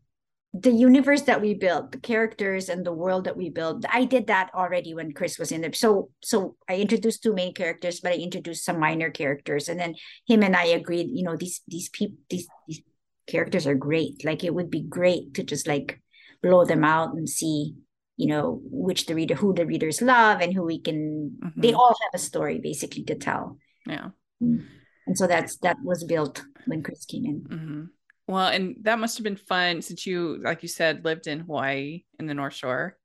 [0.53, 4.27] the universe that we built the characters and the world that we built i did
[4.27, 5.73] that already when chris was in there.
[5.73, 9.69] So so i introduced two main characters but i introduced some minor characters.
[9.69, 9.95] And then
[10.27, 12.81] him and i agreed you know these these people these these
[13.27, 14.23] characters are great.
[14.25, 16.01] Like it would be great to just like
[16.43, 17.75] blow them out and see
[18.21, 21.59] you know which the reader who the readers love and who we can mm-hmm.
[21.59, 23.57] they all have a story basically to tell
[23.87, 24.09] yeah
[24.41, 24.63] mm.
[25.07, 27.83] and so that's that was built when chris came in mm-hmm.
[28.27, 32.03] well and that must have been fun since you like you said lived in hawaii
[32.19, 32.95] in the north shore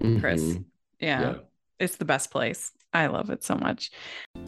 [0.00, 0.20] mm-hmm.
[0.20, 0.56] chris
[1.00, 1.20] yeah.
[1.20, 1.34] yeah
[1.78, 3.90] it's the best place I love it so much.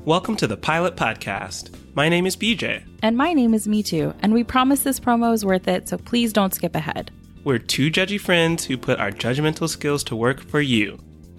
[0.06, 1.68] Welcome to the Pilot Podcast.
[1.94, 2.82] My name is BJ.
[3.02, 4.14] And my name is Me Too.
[4.22, 7.10] And we promise this promo is worth it, so please don't skip ahead.
[7.44, 10.98] We're two judgy friends who put our judgmental skills to work for you.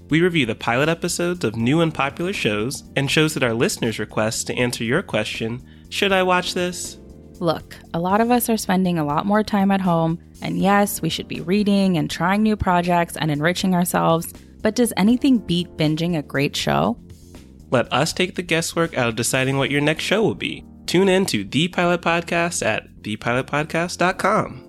[0.09, 3.99] We review the pilot episodes of new and popular shows and shows that our listeners
[3.99, 6.97] request to answer your question Should I watch this?
[7.39, 11.01] Look, a lot of us are spending a lot more time at home, and yes,
[11.01, 15.77] we should be reading and trying new projects and enriching ourselves, but does anything beat
[15.77, 16.99] binging a great show?
[17.71, 20.65] Let us take the guesswork out of deciding what your next show will be.
[20.85, 24.68] Tune in to The Pilot Podcast at thepilotpodcast.com.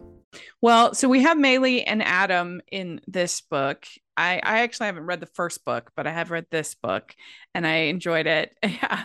[0.60, 3.86] Well, so we have Maylay and Adam in this book.
[4.16, 7.14] I, I actually haven't read the first book, but I have read this book
[7.54, 8.56] and I enjoyed it.
[8.64, 9.04] Yeah.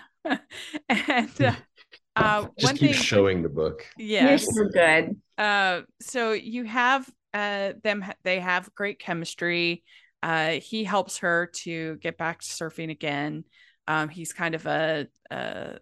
[0.90, 1.54] and uh,
[2.16, 3.86] uh, just one keep thing, showing the book.
[3.98, 5.22] Yes, you're so good.
[5.38, 8.04] Uh, so you have uh, them.
[8.24, 9.84] They have great chemistry.
[10.24, 13.44] Uh, he helps her to get back to surfing again.
[13.88, 15.78] Um, he's kind of a, a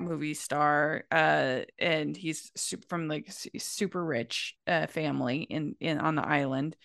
[0.00, 6.14] movie star uh and he's super, from like super rich uh family in in on
[6.14, 6.76] the island.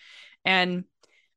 [0.46, 0.84] And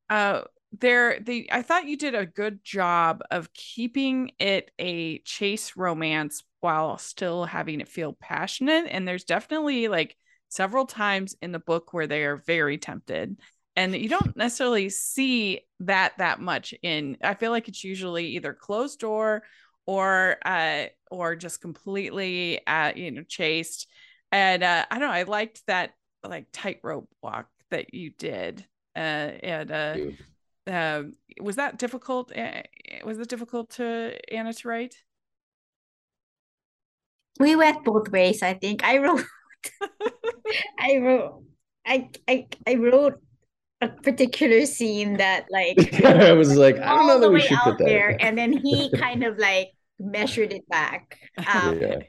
[0.09, 0.41] uh
[0.79, 6.43] there the i thought you did a good job of keeping it a chase romance
[6.61, 8.87] while still having it feel passionate.
[8.89, 10.15] And there's definitely like
[10.49, 13.39] several times in the book where they are very tempted.
[13.75, 18.53] And you don't necessarily see that that much in i feel like it's usually either
[18.53, 19.43] closed door
[19.85, 23.87] or uh or just completely uh you know chaste
[24.31, 25.91] and uh i don't know i liked that
[26.23, 28.65] like tightrope walk that you did
[28.95, 29.97] uh and uh
[30.67, 31.03] uh,
[31.39, 32.61] was that difficult uh,
[33.03, 34.95] was it difficult to anna to write?
[37.39, 38.83] We went both ways i think.
[38.83, 39.23] I wrote
[40.79, 41.43] i wrote
[41.85, 43.19] i i, I wrote
[43.81, 47.79] a particular scene that like I was like, I don't know that we should put
[47.79, 48.15] that there.
[48.19, 51.17] And then he kind of like measured it back.
[51.47, 51.99] Um, yeah.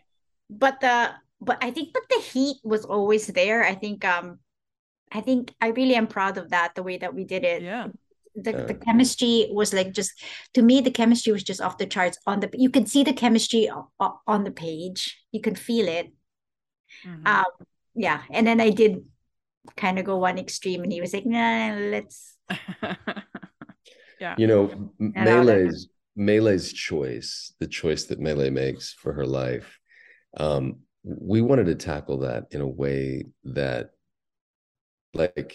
[0.51, 3.65] But the but I think but the heat was always there.
[3.65, 4.41] I think um
[5.11, 7.63] I think I really am proud of that the way that we did it.
[7.63, 7.89] Yeah.
[8.35, 8.65] The, yeah.
[8.65, 10.13] the chemistry was like just
[10.55, 13.13] to me the chemistry was just off the charts on the you can see the
[13.13, 16.11] chemistry on the page you can feel it
[17.07, 17.27] mm-hmm.
[17.27, 17.45] um
[17.95, 19.05] yeah and then i did
[19.77, 22.37] kind of go one extreme and he was like nah let's
[24.21, 29.79] yeah you know Maylay's Maylay's choice, the choice that Maylay makes for her life,
[30.37, 33.91] um, we wanted to tackle that in a way that,
[35.15, 35.55] like,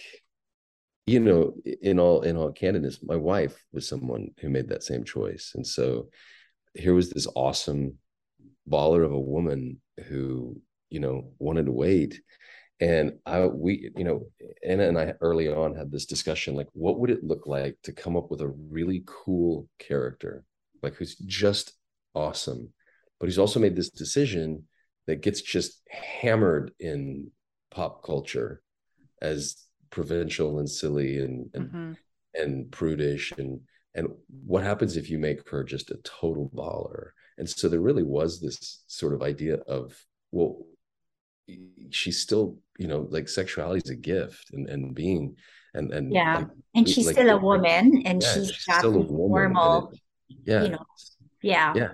[1.05, 5.03] you know, in all in all candidness, my wife was someone who made that same
[5.03, 6.09] choice, and so
[6.73, 7.97] here was this awesome
[8.69, 12.21] baller of a woman who, you know, wanted to wait.
[12.79, 14.27] And I, we, you know,
[14.63, 17.91] Anna and I early on had this discussion like, what would it look like to
[17.91, 20.43] come up with a really cool character
[20.81, 21.73] like who's just
[22.13, 22.73] awesome.
[23.19, 24.63] But he's also made this decision
[25.05, 27.31] that gets just hammered in
[27.71, 28.61] pop culture
[29.21, 29.55] as
[29.89, 31.91] provincial and silly and and, mm-hmm.
[32.35, 33.61] and prudish and
[33.95, 34.09] and
[34.45, 38.39] what happens if you make her just a total baller and so there really was
[38.39, 39.97] this sort of idea of
[40.31, 40.57] well
[41.89, 45.35] she's still you know like sexuality is a gift and and being
[45.73, 48.95] and and yeah like, and she's like, still a woman and yeah, she's, she's still
[48.95, 49.99] a woman normal it-
[50.43, 50.63] yeah.
[50.63, 50.85] you know
[51.41, 51.73] yeah.
[51.75, 51.91] Yeah.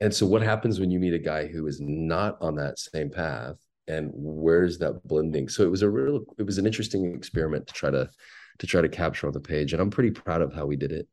[0.00, 3.10] and so what happens when you meet a guy who is not on that same
[3.10, 3.56] path
[3.88, 5.48] and where's that blending?
[5.48, 8.08] So it was a real it was an interesting experiment to try to
[8.58, 10.92] to try to capture on the page and i'm pretty proud of how we did
[10.92, 11.08] it.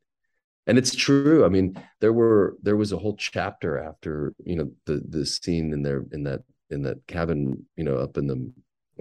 [0.68, 4.72] And it's true i mean there were there was a whole chapter after you know
[4.86, 8.52] the the scene in there in that in that cabin you know up in the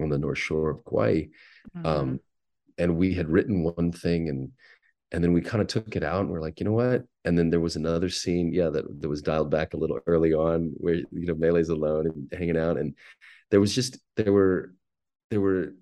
[0.01, 1.23] on the north shore of kauai
[1.75, 1.85] Mhm.
[1.85, 2.19] um
[2.77, 4.51] and we had written one thing and
[5.11, 7.03] and then we kind of took it out and we're like you know what?
[7.25, 10.33] And then there was another scene yeah that, that was dialed back a little early
[10.33, 12.93] on where you know Mele's alone and hanging out and
[13.51, 14.73] there was just there were
[15.31, 15.73] there were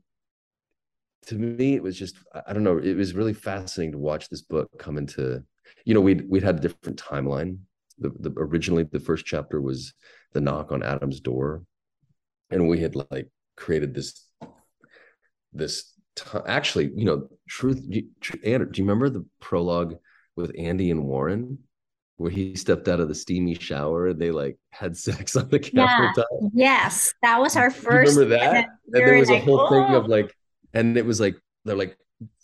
[1.28, 4.30] to me it was just i I don't know it was really fascinating to watch
[4.30, 5.44] this book come into
[5.86, 7.60] you know we'd we'd had a different timeline.
[8.00, 9.94] The, the originally the first chapter was
[10.34, 11.64] the knock on adam's door
[12.50, 14.26] and we had like created this
[15.54, 18.08] this t- actually you know truth you-
[18.44, 19.96] Andrew, do you remember the prologue
[20.36, 21.60] with andy and warren?
[22.18, 25.60] Where he stepped out of the steamy shower and they like had sex on the
[25.72, 26.12] Yeah.
[26.16, 26.50] countertop?
[26.54, 27.14] Yes.
[27.22, 28.56] That was our Do first remember that?
[28.56, 30.36] and there was like, a whole thing "Oh." of like
[30.74, 31.96] and it was like they're like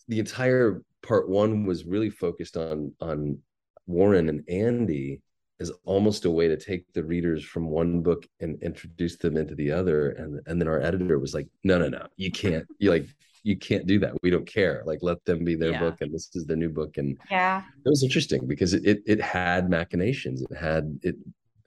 [0.08, 3.40] the entire part one was really focused on on
[3.88, 5.22] warren and andy
[5.60, 9.56] as almost a way to take the readers from one book and introduce them into
[9.56, 10.10] the other.
[10.12, 13.08] And and then our editor was like no no no you can't you like
[13.44, 14.14] you can't do that.
[14.24, 14.84] We don't care.
[14.86, 15.80] Like let them be their Yeah.
[15.80, 16.98] book and this is the new book.
[16.98, 17.64] And yeah.
[17.86, 20.42] it was interesting because it, it it had machinations.
[20.42, 21.16] It had it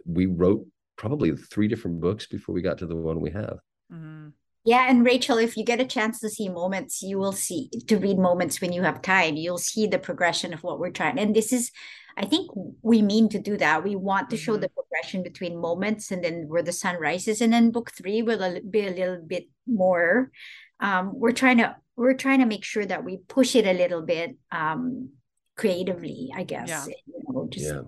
[0.05, 0.65] we wrote
[0.97, 3.59] probably three different books before we got to the one we have.
[3.93, 4.33] Mhm.
[4.67, 7.99] Yeah, and Rachel, if you get a chance to see moments, you will see to
[7.99, 9.37] read moments when you have time.
[9.37, 11.21] You'll see the progression of what we're trying.
[11.21, 11.71] And this is,
[12.17, 12.51] I think
[12.83, 13.85] we mean to do that.
[13.85, 14.63] We want to show Mhm.
[14.63, 17.41] the progression between moments and then where the sun rises.
[17.41, 20.33] And then book three will be a little bit more.
[20.81, 24.03] Um, we're trying to we're trying to make sure that we push it a little
[24.03, 25.11] bit um
[25.57, 26.69] creatively, I guess.
[26.69, 26.87] Yeah.
[27.07, 27.83] You know, just yeah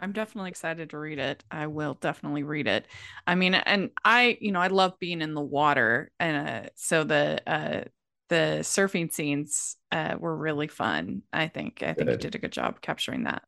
[0.00, 1.44] I'm definitely excited to read it.
[1.50, 2.86] I will definitely read it.
[3.26, 7.04] I mean, and I, you know, I love being in the water, and uh, so
[7.04, 7.84] the uh,
[8.28, 11.22] the surfing scenes uh, were really fun.
[11.32, 11.82] I think.
[11.82, 13.42] I think you did a good job capturing that.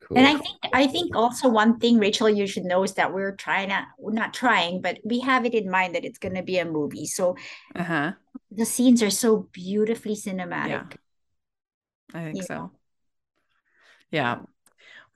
[0.00, 3.12] cool And I think I think also one thing, Rachel, you should know is that
[3.12, 6.42] we're trying to we're not trying, but we have it in mind that it's gonna
[6.42, 7.06] be a movie.
[7.06, 7.36] So
[7.74, 8.12] Uh huh.
[8.50, 10.70] the scenes are so beautifully cinematic.
[10.70, 10.86] Yeah.
[12.14, 12.46] I think Yeah.
[12.46, 12.70] so.
[14.10, 14.40] Yeah.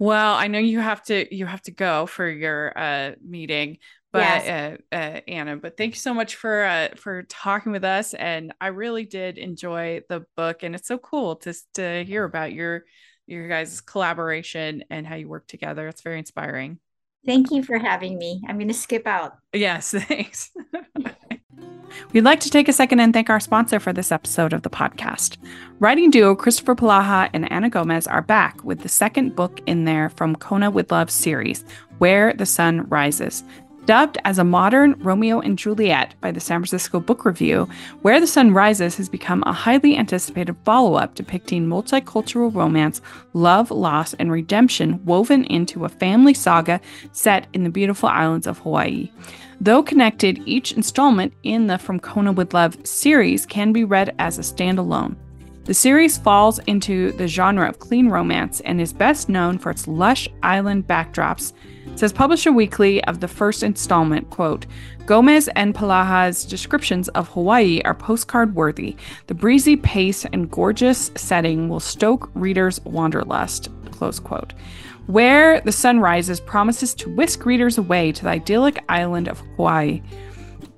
[0.01, 3.77] Well, I know you have to you have to go for your uh meeting,
[4.13, 8.15] but uh, uh Anna, but thank you so much for uh for talking with us
[8.15, 12.55] and I really did enjoy the book and it's so cool to to hear about
[12.55, 12.85] your
[13.27, 15.87] your guys' collaboration and how you work together.
[15.87, 16.79] It's very inspiring.
[17.27, 18.41] Thank you for having me.
[18.49, 19.37] I'm gonna skip out.
[19.53, 20.51] Yes, thanks.
[22.13, 24.71] We'd like to take a second and thank our sponsor for this episode of the
[24.71, 25.37] podcast.
[25.79, 30.11] Writing duo Kristoffer Polaha and Anna Gomez are back with the second book in their
[30.11, 31.65] From Kona with Love series,
[31.99, 33.45] Where the Sun Rises.
[33.87, 37.69] Dubbed as a modern Romeo and Juliet by the San Francisco Book Review,
[38.03, 43.01] Where the Sun Rises has become a highly anticipated follow up depicting multicultural romance,
[43.33, 46.81] love, loss, and redemption woven into a family saga
[47.13, 49.11] set in the beautiful islands of Hawaii.
[49.63, 54.39] Though connected, each installment in the From Kona with Love series can be read as
[54.39, 55.17] a standalone.
[55.65, 59.87] The series falls into the genre of clean romance and is best known for its
[59.87, 61.53] lush island backdrops.
[61.95, 64.65] Says Publisher Weekly of the first installment, quote,
[65.05, 68.97] Gomez and Polaha's descriptions of Hawaii are postcard worthy.
[69.27, 74.55] The breezy pace and gorgeous setting will stoke readers' wanderlust, close quote.
[75.07, 80.03] Where the Sun Rises promises to whisk readers away to the idyllic island of Hawaii.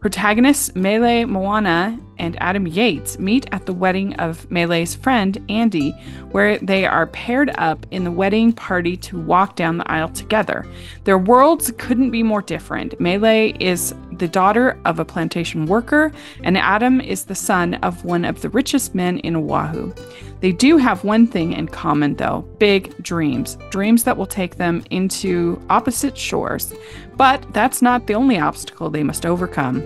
[0.01, 5.93] Protagonists Mele Moana and Adam Yates meet at the wedding of Mele's friend Andy,
[6.33, 10.67] where they are paired up in the wedding party to walk down the aisle together.
[11.05, 12.99] Their worlds couldn't be more different.
[13.01, 18.25] Mele is the daughter of a plantation worker, and Adam is the son of one
[18.25, 19.93] of the richest men in Oahu.
[20.41, 24.85] They do have one thing in common, though big dreams, dreams that will take them
[24.91, 26.75] into opposite shores.
[27.17, 29.83] But that's not the only obstacle they must overcome.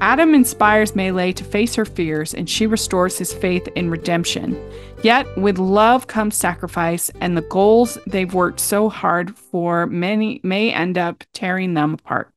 [0.00, 4.56] Adam inspires Mele to face her fears, and she restores his faith in redemption.
[5.02, 10.70] Yet, with love comes sacrifice, and the goals they've worked so hard for many may
[10.72, 12.30] end up tearing them apart.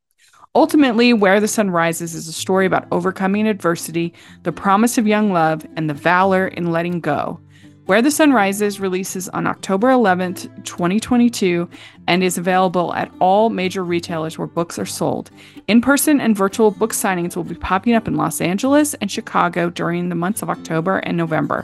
[0.55, 5.31] Ultimately, Where the Sun Rises is a story about overcoming adversity, the promise of young
[5.31, 7.39] love, and the valor in letting go.
[7.85, 11.69] Where the Sun Rises releases on October 11th, 2022,
[12.07, 15.29] and is available at all major retailers where books are sold.
[15.67, 19.69] In person and virtual book signings will be popping up in Los Angeles and Chicago
[19.69, 21.63] during the months of October and November.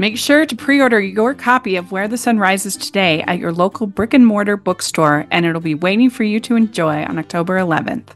[0.00, 3.52] Make sure to pre order your copy of Where the Sun Rises today at your
[3.52, 7.58] local brick and mortar bookstore, and it'll be waiting for you to enjoy on October
[7.58, 8.06] 11th.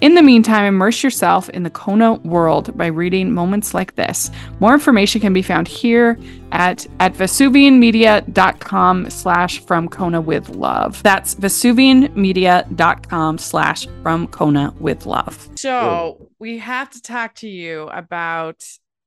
[0.00, 4.30] In the meantime, immerse yourself in the Kona world by reading moments like this.
[4.60, 6.16] More information can be found here
[6.52, 11.02] at, at vesuvianmedia.com slash from Kona with love.
[11.02, 15.48] That's vesuvianmedia.com slash from Kona with love.
[15.56, 18.62] So we have to talk to you about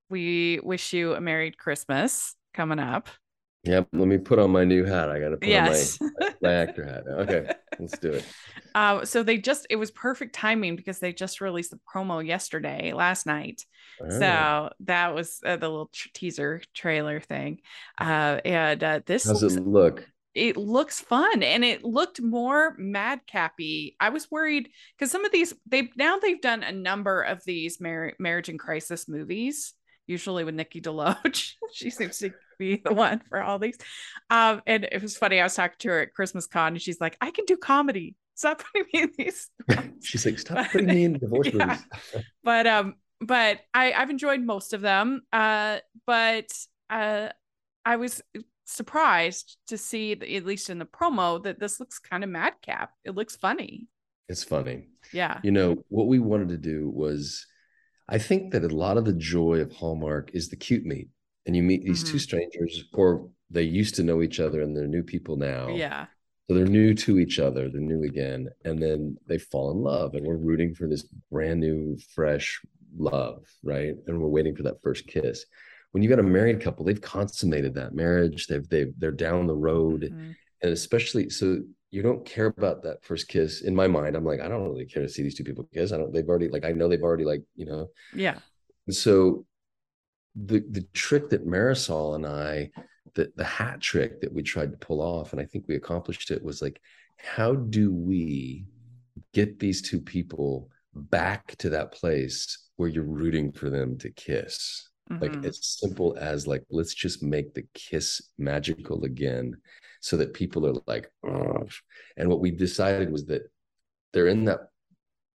[0.09, 3.09] we wish you a Merry Christmas coming up.
[3.63, 3.87] Yep.
[3.93, 5.09] Let me put on my new hat.
[5.09, 5.99] I got to put Yes.
[5.99, 7.03] on my, my actor hat.
[7.07, 7.51] Okay.
[7.79, 8.25] Let's do it.
[8.75, 12.93] Uh, so they just it was perfect timing because they just released the promo yesterday,
[12.93, 13.63] last night.
[14.01, 17.61] Oh, So that was uh, the little tr- teaser trailer thing.
[17.99, 20.07] Uh, and uh, this looks, it look?
[20.35, 23.95] it looks fun and it looked more madcappy.
[23.99, 27.81] I was worried because some of these they now they've done a number of these
[27.81, 29.73] mar- marriage and crisis movies.
[30.07, 33.77] Usually with Nikki DeLoach, she seems to be the one for all these.
[34.29, 35.39] Um, and it was funny.
[35.39, 38.15] I was talking to her at Christmas con, and she's like, "I can do comedy.
[38.35, 39.49] Stop putting me in these."
[40.03, 41.65] She's like, stop putting me in divorce Yeah.
[41.65, 41.85] movies.
[42.43, 46.49] but um but i i've enjoyed most of them uh but
[46.89, 47.29] uh
[47.85, 48.21] i was
[48.65, 53.15] surprised to see at least in the promo that this looks kind of madcap it
[53.15, 53.87] looks funny
[54.27, 54.89] It's funny.
[55.13, 57.45] yeah You know, what we wanted to do was,
[58.07, 61.09] I think that a lot of the joy of Hallmark is the cute meet.
[61.45, 62.21] And you meet these two Mhm.
[62.21, 65.69] strangers, or they used to know each other and they're new people now.
[65.75, 66.07] yeah
[66.47, 70.13] So they're new to each other, they're new again, and then they fall in love,
[70.13, 72.61] and we're rooting for this brand new, fresh
[72.97, 73.95] love, right?
[74.07, 75.45] And we're waiting for that first kiss.
[75.91, 78.45] When you got a married couple, they've consummated that marriage.
[78.47, 80.35] They've they've they're down the road, Mhm.
[80.61, 81.63] and especially so
[81.95, 83.61] you don't care about that first kiss.
[83.61, 85.93] In my mind, I'm like, I don't really care to see these two people kiss.
[85.93, 86.11] I don't.
[86.11, 87.87] They've already like I know they've already like you know.
[88.13, 88.37] yeah
[88.85, 89.45] And so
[90.35, 92.71] the the trick that Marisol and I,
[93.13, 96.31] the the hat trick that we tried to pull off, and I think we accomplished
[96.31, 96.81] it, was like,
[97.15, 98.65] how do we
[99.33, 104.89] get these two people back to that place where you're rooting for them to kiss?
[105.09, 105.45] Like Mhm.
[105.45, 109.55] as simple as like, let's just make the kiss magical again,
[110.01, 111.11] so that people are like,
[112.17, 113.43] and what we decided was that
[114.13, 114.69] they're in that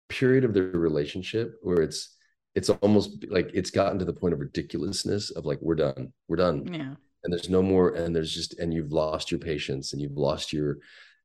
[0.09, 2.15] period of their relationship where it's
[2.55, 6.13] it's almost like it's gotten to the point of ridiculousness of like we're done.
[6.29, 6.73] We're done.
[6.73, 6.95] Yeah.
[7.25, 10.53] And there's no more and there's just and you've lost your patience and you've lost
[10.53, 10.79] your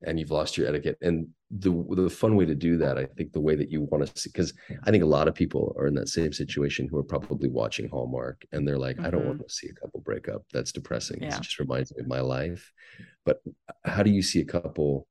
[0.05, 0.97] and you've lost your etiquette.
[1.01, 4.05] And the the fun way to do that i think the way that you want
[4.07, 4.53] to see because
[4.85, 7.89] i think a lot of people are in that same situation who are probably watching
[7.89, 9.27] hallmark and they're like i don't Mhm.
[9.27, 11.21] want to see a couple break up that's depressing.
[11.21, 11.35] Yeah.
[11.35, 12.71] it just reminds me of my life.
[13.25, 13.41] But
[13.83, 15.07] how do you see a couple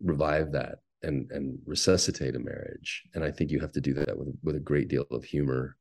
[0.00, 2.90] revive that and and resuscitate a marriage?
[3.14, 5.76] And i think you have to do that with with a great deal of humor.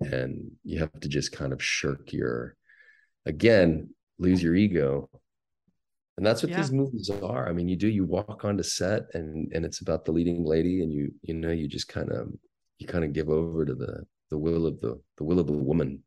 [0.00, 2.56] And you have to just kind of shirk your
[3.26, 5.08] again lose your ego
[6.16, 6.58] and that's what Yeah.
[6.58, 10.04] these movies are i mean you do you walk onto set and and it's about
[10.04, 12.28] the leading lady and you you know you just kind of
[12.78, 15.52] you kind of give over to the the will of the the will of the
[15.52, 16.02] woman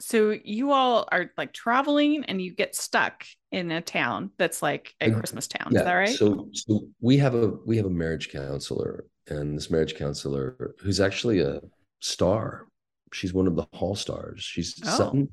[0.00, 4.92] so you all are like traveling and you get stuck in a town that's like
[5.00, 8.30] a christmas town is that right So, so we have a we have a marriage
[8.32, 11.60] counselor, and this marriage counselor who's actually a
[12.00, 12.66] star.
[13.12, 14.42] She's one of the Hall stars.
[14.42, 14.96] She's Oh.
[14.96, 15.28] Sutton.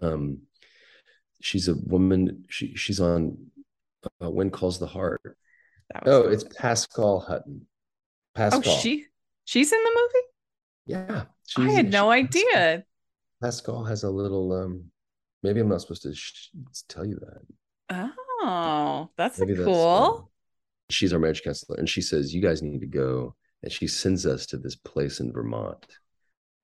[0.00, 0.42] Um,
[1.42, 2.44] she's a woman.
[2.48, 3.36] She she's on
[4.22, 5.36] uh, When Calls the Heart.
[6.06, 7.66] Oh, it's Pascale Hutton.
[8.34, 8.58] Pascale.
[8.58, 8.80] oh Pascale.
[8.80, 9.04] she
[9.44, 10.26] she's in the movie
[10.86, 11.24] yeah.
[11.58, 12.84] i had no she- idea
[13.42, 14.52] Pascale has a little.
[14.52, 14.84] um
[15.42, 16.48] Maybe I'm not supposed to sh-
[16.88, 18.10] tell you that.
[18.42, 19.76] oh that's Maybe that's, cool
[20.22, 20.28] um,
[20.90, 24.24] she's our marriage counselor, and she says you guys need to go, and she sends
[24.26, 25.84] us to this place in Vermont.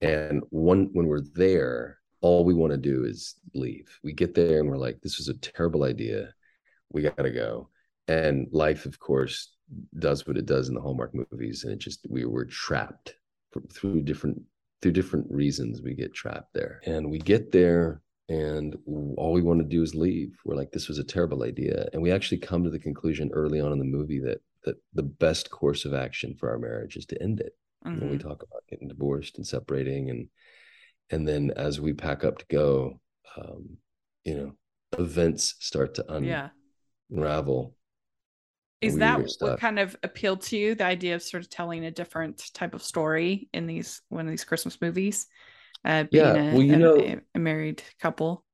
[0.01, 3.89] And one when we're there, all we want to do is leave.
[4.03, 6.33] We get there and we're like, this was a terrible idea.
[6.91, 7.69] We got to go.
[8.09, 9.53] And life, of course,
[9.99, 13.15] does what it does in the Hallmark movies, and it just we were trapped
[13.53, 14.41] for, through different
[14.83, 15.83] through different reasons.
[15.83, 18.77] We get trapped there, and we get there and
[19.17, 20.39] all we want to do is leave.
[20.45, 21.89] We're like this was a terrible idea.
[21.93, 25.03] And we actually come to the conclusion early on in the movie that that the
[25.03, 27.57] best course of action for our marriage is to end it.
[27.83, 30.29] When we talk about getting divorced and separating and
[31.11, 33.01] and then as we pack up to go
[33.37, 33.79] um
[34.25, 34.53] you know
[34.99, 36.51] events start to yeah
[37.11, 37.75] unravel
[38.81, 40.75] Is that what kind of appealed to you?
[40.75, 44.31] The idea of sort of telling a different type of story in these one of
[44.31, 45.27] these Christmas movies,
[45.85, 48.45] uh, being Yeah, a, well, you a- know- a, married couple.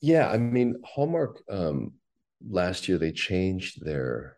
[0.00, 1.92] Yeah, I mean, Hallmark um
[2.48, 4.36] last year they changed their,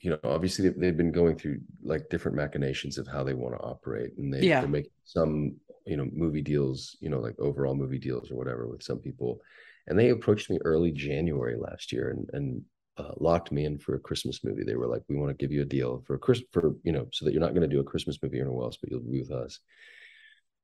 [0.00, 3.54] you know, obviously they, they've been going through like different machinations of how they want
[3.56, 4.60] to operate, and they, Yeah.
[4.60, 5.56] they're some,
[5.86, 9.40] you know, movie deals, you know, like overall movie deals or whatever with some people,
[9.86, 12.62] and they approached me early January last year and and
[12.98, 14.64] uh, locked me in for a Christmas movie.
[14.64, 16.92] They were like, "We want to give you a deal for a Chris for you
[16.92, 19.00] know, so that you're not going to do a Christmas movie anywhere else, but you'll
[19.00, 19.60] be with us."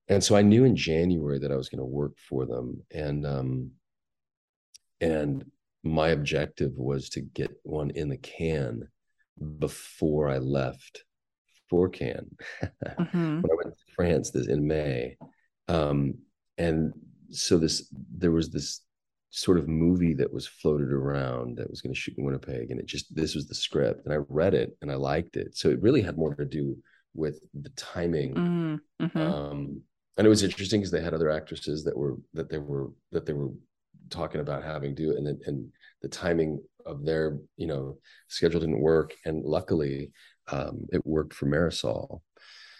[0.09, 3.27] And so I knew in January that I was going to work for them, and
[3.27, 3.71] um,
[5.01, 5.45] and
[5.83, 8.89] my objective was to get one in the can
[9.59, 11.05] before I left
[11.69, 12.37] for Cannes
[12.99, 13.43] Mhm.
[13.43, 15.17] when I went to France this in May.
[15.69, 16.15] Um,
[16.59, 16.93] and
[17.31, 18.81] so this there was this
[19.37, 22.79] sort of movie that was floated around that was going to shoot in Winnipeg, and
[22.81, 25.57] it just this was the script, and I read it and I liked it.
[25.57, 26.77] So it really had more to do
[27.15, 28.81] with the timing Mhm.
[29.01, 29.21] Mhm.
[29.21, 29.81] um
[30.17, 33.25] and it was interesting because they had other actresses that were that they were that
[33.27, 33.51] they were
[34.11, 35.73] talking about having to and then and
[36.03, 40.13] the timing of their you know schedule didn't work and luckily
[40.51, 42.21] um it worked for marisol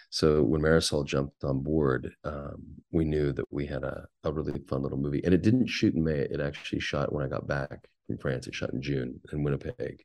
[0.09, 4.59] so when marisol jumped on board um we knew that we had a, a really
[4.67, 7.47] fun little movie and it didn't shoot in may it actually shot when i got
[7.47, 10.03] back from france it shot in june in winnipeg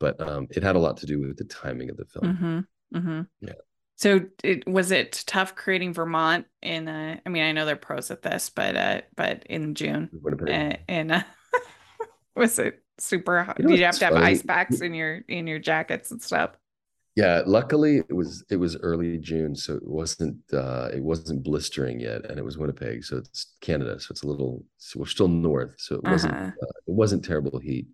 [0.00, 2.66] but um it had a lot to do with the timing of the film Mhm.
[2.94, 3.26] Mhm.
[3.40, 3.52] Yeah.
[3.96, 8.10] So it was it tough creating Vermont in uh I mean I know they're pros
[8.10, 11.22] at this but uh but in June winnipeg uh, and uh,
[12.36, 13.58] was it super hot?
[13.58, 14.26] You know Did you have to have funny?
[14.26, 16.50] ice packs in your in your jackets and stuff?
[17.18, 21.98] Yeah, luckily it was it was early June, so it wasn't uh it wasn't blistering
[22.00, 25.26] yet, and it was Winnipeg, so it's Canada, so it's a little so we're still
[25.28, 26.52] north, so it wasn't Uh-huh.
[26.62, 27.88] uh, it wasn't terrible heat,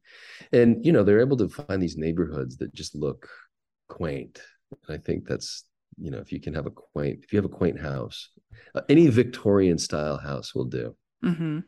[0.52, 3.28] and you know they're able to find these neighborhoods that just look
[3.88, 4.40] quaint,
[4.88, 5.64] and I think that's
[5.98, 8.30] you know if you can have a quaint if you have a quaint house,
[8.74, 10.96] uh, any Victorian style house will do.
[11.22, 11.64] hmm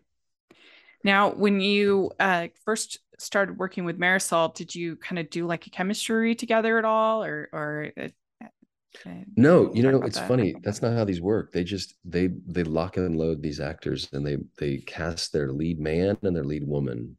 [1.07, 5.69] Now, when you uh, first started working with Marisol, did you kind of do like
[5.69, 7.93] a chemistry together at all, or or?
[7.97, 8.09] Uh,
[8.43, 10.27] uh, No, you know, it's that?
[10.27, 10.57] funny.
[10.65, 11.53] That's not how these work.
[11.53, 15.79] They just they they lock and load these actors and they they cast their lead
[15.79, 17.17] man and their lead woman.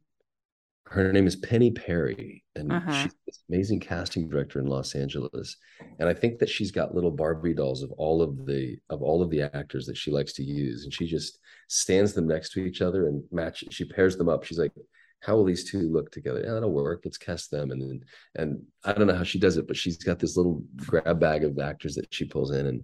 [0.90, 2.92] Her name is Penny Perry, and Uh-huh.
[3.02, 5.56] she's this amazing casting director in Los Angeles.
[5.98, 9.20] And I think that she's got little Barbie dolls of all of the of all
[9.22, 12.60] of the actors that she likes to use, and she just stands them next to
[12.60, 13.64] each other and match.
[13.70, 14.44] She pairs them up.
[14.44, 14.72] She's like,
[15.20, 16.40] "How will these two look together?
[16.42, 17.02] Yeah, that'll work.
[17.04, 18.04] Let's cast them." And then
[18.36, 21.44] and I don't know how she does it, but she's got this little grab bag
[21.44, 22.82] of actors that she pulls in, and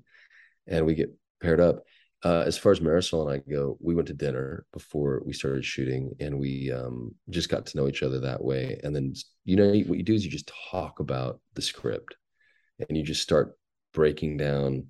[0.66, 1.84] and we get paired up.
[2.24, 5.64] Uh, as far as Marisol and I go, we went to dinner before we started
[5.64, 8.80] shooting, and we um, just got to know each other that way.
[8.82, 9.12] And then
[9.44, 12.16] you know what you do is you just talk about the script,
[12.88, 13.58] and you just start
[13.92, 14.86] breaking down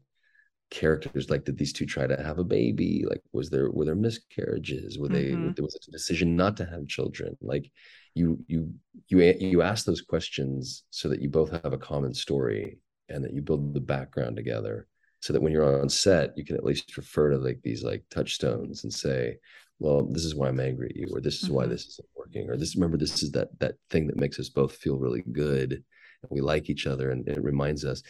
[0.71, 1.31] characters.
[1.31, 3.05] Like, did these two try to have a baby?
[3.09, 4.99] Like, was there were there miscarriages?
[4.99, 5.57] Were they Mhm.
[5.57, 7.37] there was a decision not to have children?
[7.41, 7.71] Like,
[8.15, 8.75] you you
[9.09, 12.79] you you ask those questions so that you both have a common story
[13.09, 14.87] and that you build the background together
[15.25, 18.05] so that when you're on set you can at least refer to like these like
[18.11, 19.39] touchstones and say
[19.79, 21.71] well this is why i'm angry at you or this is why Mhm.
[21.71, 24.77] this isn't working or this remember this is that that thing that makes us both
[24.77, 28.03] feel really good and we like each other and it reminds us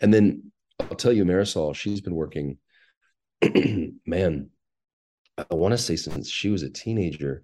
[0.00, 2.56] and then i'll tell you marisol she's been working
[4.06, 4.48] man
[5.50, 7.42] i want to say since she was a teenager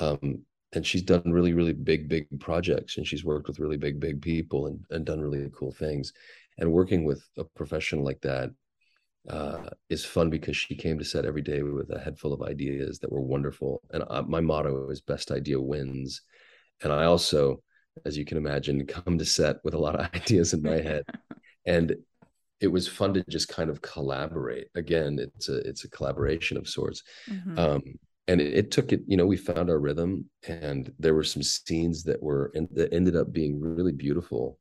[0.00, 0.40] um
[0.76, 4.20] and she's done really really big big projects and she's worked with really big big
[4.20, 6.12] people and, and done really cool things.
[6.58, 8.50] And working with a professional like that
[9.28, 12.42] uh, is fun because she came to set every day with a head full of
[12.42, 13.80] ideas that were wonderful.
[13.90, 16.20] And uh, my motto is best idea wins.
[16.82, 17.62] And i also
[18.04, 21.04] as you can imagine come to set with a lot of ideas in my head.
[21.64, 21.96] And
[22.60, 24.68] it was fun to just kind of collaborate.
[24.74, 27.02] Again it's a it's a collaboration of sorts.
[27.30, 27.58] Mhm.
[27.58, 27.82] um
[28.28, 31.42] and it, it took it you know we found our rhythm and there were some
[31.42, 34.58] scenes that were and that ended up being really beautiful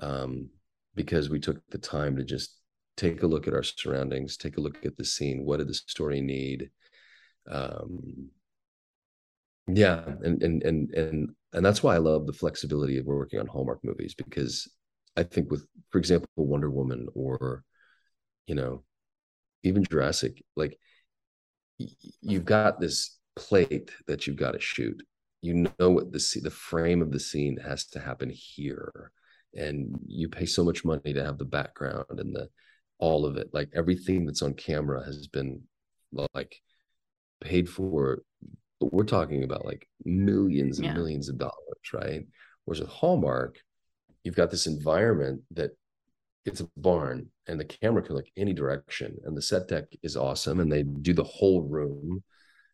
[0.00, 0.48] um
[0.94, 2.58] because we took the time to just
[2.96, 5.74] take a look at our surroundings take a look at the scene what did the
[5.74, 6.70] story need
[7.50, 8.28] um
[9.66, 13.46] yeah and and and and and that's why i love the flexibility of working on
[13.46, 14.70] hallmark movies because
[15.16, 17.64] i think with for example wonder woman or
[18.46, 18.84] you know
[19.62, 20.78] even jurassic like
[21.78, 25.02] you've got this plate that you've got to shoot.
[25.42, 29.12] You know what the the frame of the scene has to happen here.
[29.54, 32.48] And you pay so much money to have the background and the
[32.98, 33.50] all of it.
[33.52, 35.62] Like everything that's on camera has been
[36.32, 36.60] like
[37.40, 38.22] paid for.
[38.80, 40.94] But we're talking about like millions and Yeah.
[40.94, 41.54] millions of dollars
[41.92, 42.26] right?
[42.64, 43.58] Whereas with hallmark
[44.24, 45.72] you've got this environment that
[46.44, 50.16] it's a barn and the camera can look any direction and the set deck is
[50.16, 52.22] awesome and they do the whole room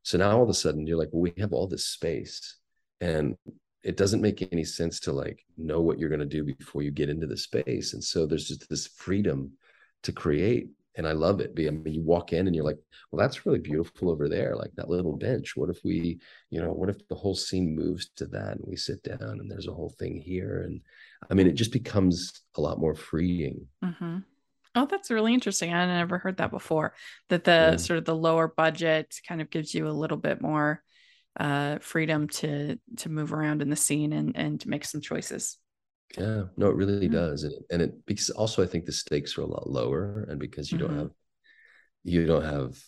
[0.03, 2.57] So now all of a sudden you're like, well, we have all this space
[3.01, 3.37] and
[3.83, 6.91] it doesn't make any sense to like know what you're going to do before you
[6.91, 7.95] get into the space.
[7.95, 9.53] And so there's just this freedom
[10.03, 10.69] to create.
[10.97, 11.53] And I love it.
[11.57, 12.79] I mean, you walk in and you're like,
[13.11, 15.57] well, that's really beautiful over there, like that little bench.
[15.57, 16.19] What if we,
[16.51, 19.51] you know, what if the whole scene moves to that and we sit down and
[19.51, 20.63] there's a whole thing here?
[20.67, 20.81] And
[21.31, 23.67] I mean, it just becomes a lot more freeing.
[23.85, 24.19] Mm-hmm.
[24.77, 25.73] Oh, that's really interesting.
[25.73, 26.95] I never heard that before.
[27.29, 27.77] That the Yeah.
[27.77, 30.83] sort of the lower budget kind of gives you a little bit more
[31.39, 35.59] uh freedom to to move around in the scene and and to make some choices.
[36.19, 37.13] Yeah, no, it really Mm.
[37.13, 37.45] does.
[37.45, 40.71] And, and it because also I think the stakes are a lot lower and because
[40.73, 40.81] you Mhm.
[40.89, 41.11] don't have
[42.05, 42.79] you don't have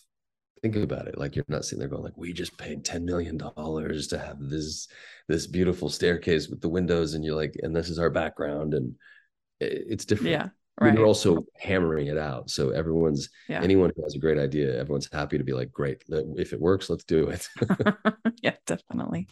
[0.61, 3.37] think about it like you're not sitting there going like we just paid 10 million
[3.37, 4.87] dollars to have this
[5.27, 8.95] this beautiful staircase with the windows and you're like and this is our background and
[9.59, 10.31] it, it's different.
[10.31, 10.49] Yeah.
[10.79, 10.97] I mean, Right.
[10.99, 12.49] You're also hammering it out.
[12.49, 13.61] So everyone's Yeah.
[13.61, 16.89] anyone who has a great idea, everyone's happy to be like, great, if it works,
[16.89, 17.47] let's do it.
[18.41, 19.27] yeah, definitely.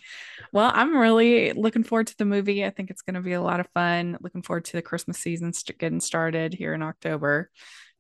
[0.54, 2.64] Well, I'm really looking forward to the movie.
[2.64, 4.18] I think it's going to be a lot of fun.
[4.22, 7.50] Looking forward to the Christmas season st- getting started here in October.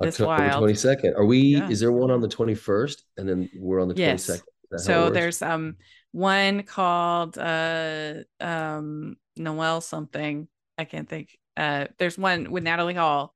[0.04, 0.64] October wild.
[0.64, 1.16] 22nd.
[1.18, 1.68] Are we Yeah.
[1.70, 3.02] is there one on the 21st?
[3.18, 4.28] And then we're on the Yes.
[4.28, 4.34] 22nd?
[4.74, 5.78] Is that how it So there's um
[6.12, 10.48] one called uh um Noel something.
[10.78, 11.38] I can't think.
[11.58, 13.36] Uh there's one with Natalie Hall.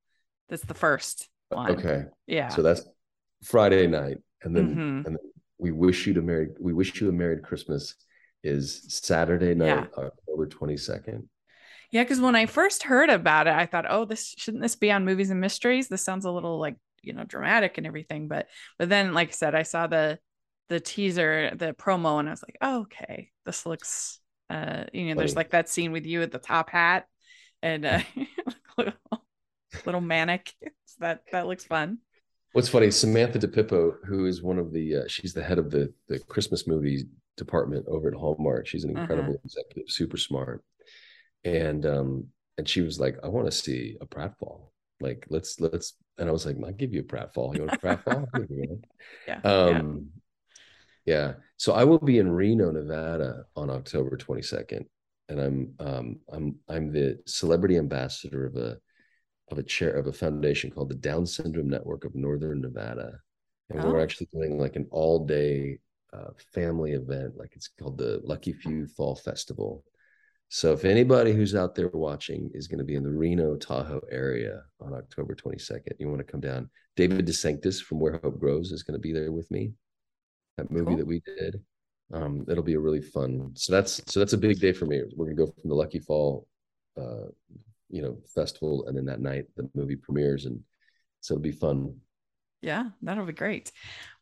[0.50, 1.72] That's the first one.
[1.72, 2.06] okay.
[2.28, 2.50] Yeah.
[2.50, 2.84] So that's
[3.44, 4.18] Friday night.
[4.44, 5.06] And then Mhm.
[5.06, 7.96] and then we wish you to marry we wish you a Merry Christmas
[8.44, 11.28] is Saturday night, October 22nd.
[11.92, 14.92] Yeah, because when I first heard about it, I thought, oh, this shouldn't this be
[14.92, 15.88] on movies and mysteries?
[15.88, 18.28] This sounds a little like, you know, dramatic and everything.
[18.28, 18.48] But
[18.78, 20.20] but then, like I said, I saw the
[20.68, 25.16] the teaser, the promo, and I was like, oh, okay, this looks uh, you know,
[25.16, 27.08] there's like that scene with you at the top hat
[27.66, 28.00] and uh
[28.78, 28.94] little,
[29.86, 30.54] little manic.
[30.86, 31.98] So that that looks fun.
[32.54, 35.94] What's funny, Samantha DiPippo, who is one of the, uh, she's the head of the
[36.08, 37.04] the Christmas movie
[37.36, 38.66] department over at Hallmark.
[38.68, 39.02] She's an Uh-huh.
[39.02, 40.64] incredible executive, super smart,
[41.44, 44.70] and um, and she was like, I want to see a pratfall.
[45.02, 47.54] Like, let's let's, and I was like, I'll give you a pratfall.
[47.56, 48.26] You want a pratfall?
[48.34, 48.82] I'll give you.
[49.28, 49.40] Yeah.
[49.44, 49.52] yeah.
[49.52, 50.08] Um,
[51.06, 51.34] yeah.
[51.58, 54.86] So I will be in Reno, Nevada on October 22nd.
[55.30, 58.78] And I'm um I'm I'm the celebrity ambassador of a
[59.52, 63.20] of a chair of a foundation called the Down Syndrome Network of Northern Nevada.
[63.70, 63.92] And Oh.
[63.92, 65.80] we're actually doing like an all-day
[66.14, 69.84] uh, family event, like it's called the Lucky Few Fall Festival.
[70.50, 74.02] So if anybody who's out there watching is going to be in the Reno Tahoe
[74.12, 76.70] area on October 22nd, you want to come down.
[76.96, 79.74] David DeSanctis from Where Hope Grows is going to be there with me.
[80.58, 80.98] That movie Cool.
[80.98, 81.62] that we did.
[82.16, 83.52] Um, it'll be a really fun.
[83.56, 85.02] So that's so that's a big day for me.
[85.16, 86.48] We're gonna go from the Lucky Fall,
[86.98, 87.28] uh,
[87.90, 90.62] you know, festival, and then that night the movie premieres, and
[91.20, 91.96] so it'll be fun.
[92.62, 93.72] Yeah, that'll be great.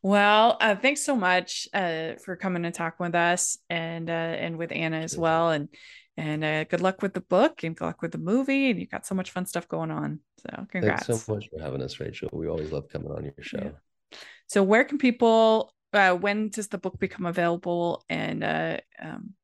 [0.02, 4.58] Well, uh, thanks so much uh, for coming and talking with us and uh, and
[4.58, 5.50] with Anna as well.
[5.50, 5.68] And
[6.16, 8.70] and uh, good luck with the book and good luck with the movie.
[8.70, 10.20] And you've got so much fun stuff going on.
[10.38, 11.06] So congrats.
[11.06, 12.28] Thanks so much for having us, Rachel.
[12.32, 13.60] We always love coming on your show.
[13.62, 14.18] Yeah.
[14.46, 15.73] So where can people?
[15.94, 18.04] Uh, when does the book become available?
[18.08, 19.34] And uh, um,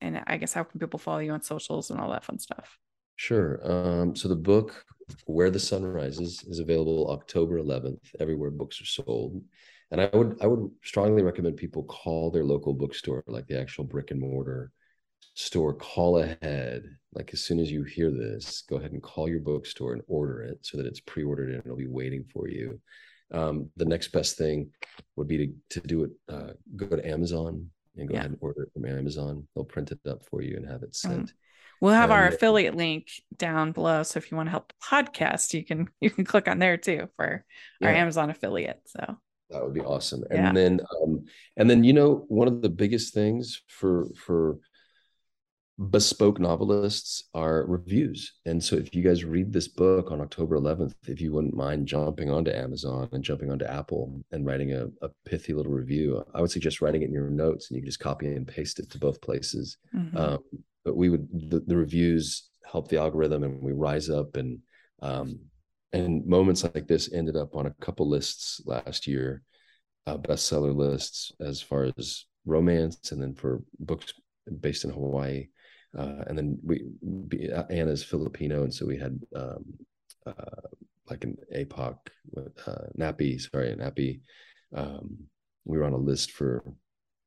[0.00, 2.78] and I guess how can people follow you on socials and all that fun stuff?
[3.16, 3.60] Sure.
[3.62, 4.84] Um, so the book
[5.26, 9.42] Where the Sun Rises is available October 11th everywhere books are sold.
[9.90, 13.84] And I would I would strongly recommend people call their local bookstore, like the actual
[13.84, 14.72] brick and mortar
[15.34, 16.84] store, call ahead.
[17.12, 20.42] Like as soon as you hear this, go ahead and call your bookstore and order
[20.42, 22.80] it so that it's pre-ordered and it'll be waiting for you.
[23.32, 24.70] Um, the next best thing
[25.16, 26.10] would be to to do it.
[26.28, 28.20] Uh, go to Amazon and go Yeah.
[28.20, 29.46] ahead and order it from Amazon.
[29.54, 31.32] They'll print it up for you and have it sent.
[31.80, 34.04] We'll have our affiliate link down below.
[34.04, 36.76] So if you want to help the podcast, you can you can click on there
[36.76, 37.44] too for
[37.82, 38.80] our Amazon affiliate.
[38.86, 39.16] So
[39.50, 40.22] That would be awesome.
[40.30, 40.52] And Yeah.
[40.52, 41.24] then um
[41.56, 44.58] and then you know one of the biggest things for for
[45.78, 48.34] bespoke novelists are reviews.
[48.44, 51.86] And so if you guys read this book on October 11th, if you wouldn't mind
[51.86, 56.40] jumping onto Amazon and jumping onto Apple and writing a, a pithy little review, I
[56.40, 58.90] would suggest writing it in your notes and you can just copy and paste it
[58.90, 59.78] to both places.
[59.94, 60.16] mhm.
[60.16, 60.38] Um,
[60.84, 64.58] but we would the, the reviews help the algorithm and we rise up and
[65.00, 65.38] um,
[65.92, 69.42] and moments like this ended up on a couple lists last year
[70.06, 74.12] uh, bestseller lists as far as romance and then for books
[74.60, 75.46] based in hawaii
[75.98, 76.84] uh, and then we
[77.28, 79.64] be, anna's filipino and so we had um,
[80.26, 80.68] uh,
[81.10, 81.96] like an apoc
[82.36, 84.20] uh, nappy sorry nappy
[84.74, 85.18] um,
[85.64, 86.64] we were on a list for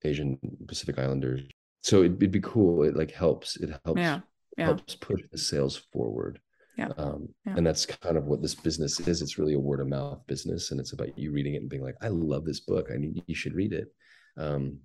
[0.03, 0.37] asian
[0.67, 1.41] pacific islanders
[1.83, 4.21] so it'd, it'd be cool it like helps it helps yeah,
[4.57, 6.39] yeah, helps push the sales forward.
[6.77, 6.89] Yeah.
[6.97, 7.55] Um, Yeah.
[7.57, 9.21] And that's kind of what this business is.
[9.21, 11.83] It's really a word of mouth business, and it's about you reading it and being
[11.83, 12.89] like, "I love this book.
[12.91, 13.93] I need you should read it."
[14.37, 14.79] Um,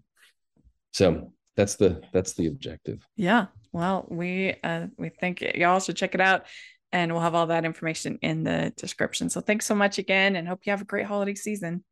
[0.92, 3.06] so that's the that's the objective.
[3.16, 3.46] Yeah.
[3.70, 6.46] Well, we uh we think y'all should check it out
[6.90, 9.28] and we'll have all that information in the description.
[9.28, 11.84] So thanks so much again and hope you have a great holiday season.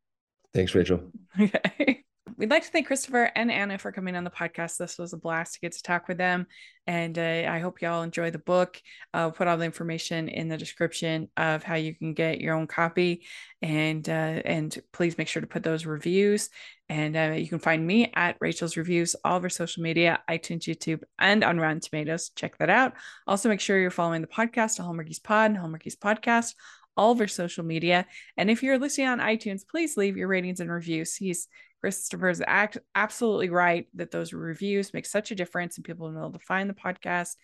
[0.53, 1.11] Thanks, Rachel.
[1.39, 2.03] Okay.
[2.37, 4.77] We'd like to thank Kristoffer and Anna for coming on the podcast.
[4.77, 6.47] This was a blast to get to talk with them.
[6.87, 8.81] And uh, I hope y'all enjoy the book.
[9.13, 12.67] I'll put all the information in the description of how you can get your own
[12.67, 13.25] copy.
[13.61, 16.49] And uh, and please make sure to put those reviews.
[16.89, 21.03] And uh, you can find me at Rachel's Reviews, all over social media, iTunes, YouTube,
[21.19, 22.31] and on Rotten Tomatoes.
[22.35, 22.93] Check that out.
[23.27, 26.53] Also, make sure you're following the podcast, Hallmarkies Pod and Hallmarkies Podcast
[26.97, 28.05] all of our social media.
[28.35, 31.15] And if you're listening on iTunes, please leave your ratings and reviews.
[31.15, 31.47] He's
[31.83, 36.39] Kristoffer's act, absolutely right that those reviews make such a difference and people know to
[36.39, 37.35] find the podcast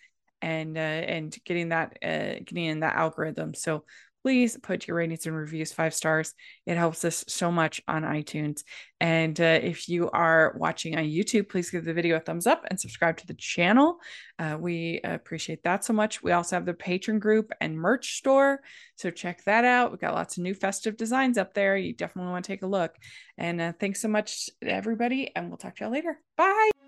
[0.42, 3.54] and uh, and getting that uh, getting in that algorithm.
[3.54, 3.84] So
[4.26, 6.34] please put your ratings and reviews five stars.
[6.66, 8.64] It helps us so much on iTunes.
[8.98, 12.64] And uh, if you are watching on YouTube, please give the video a thumbs up
[12.68, 13.98] and subscribe to the channel.
[14.36, 16.24] Uh, we appreciate that so much.
[16.24, 18.62] We also have the Patreon group and merch store.
[18.96, 19.92] So check that out.
[19.92, 21.76] We've got lots of new festive designs up there.
[21.76, 22.96] You definitely want to take a look.
[23.38, 25.30] And uh, thanks so much, everybody.
[25.36, 26.18] And we'll talk to y'all later.
[26.36, 26.85] Bye.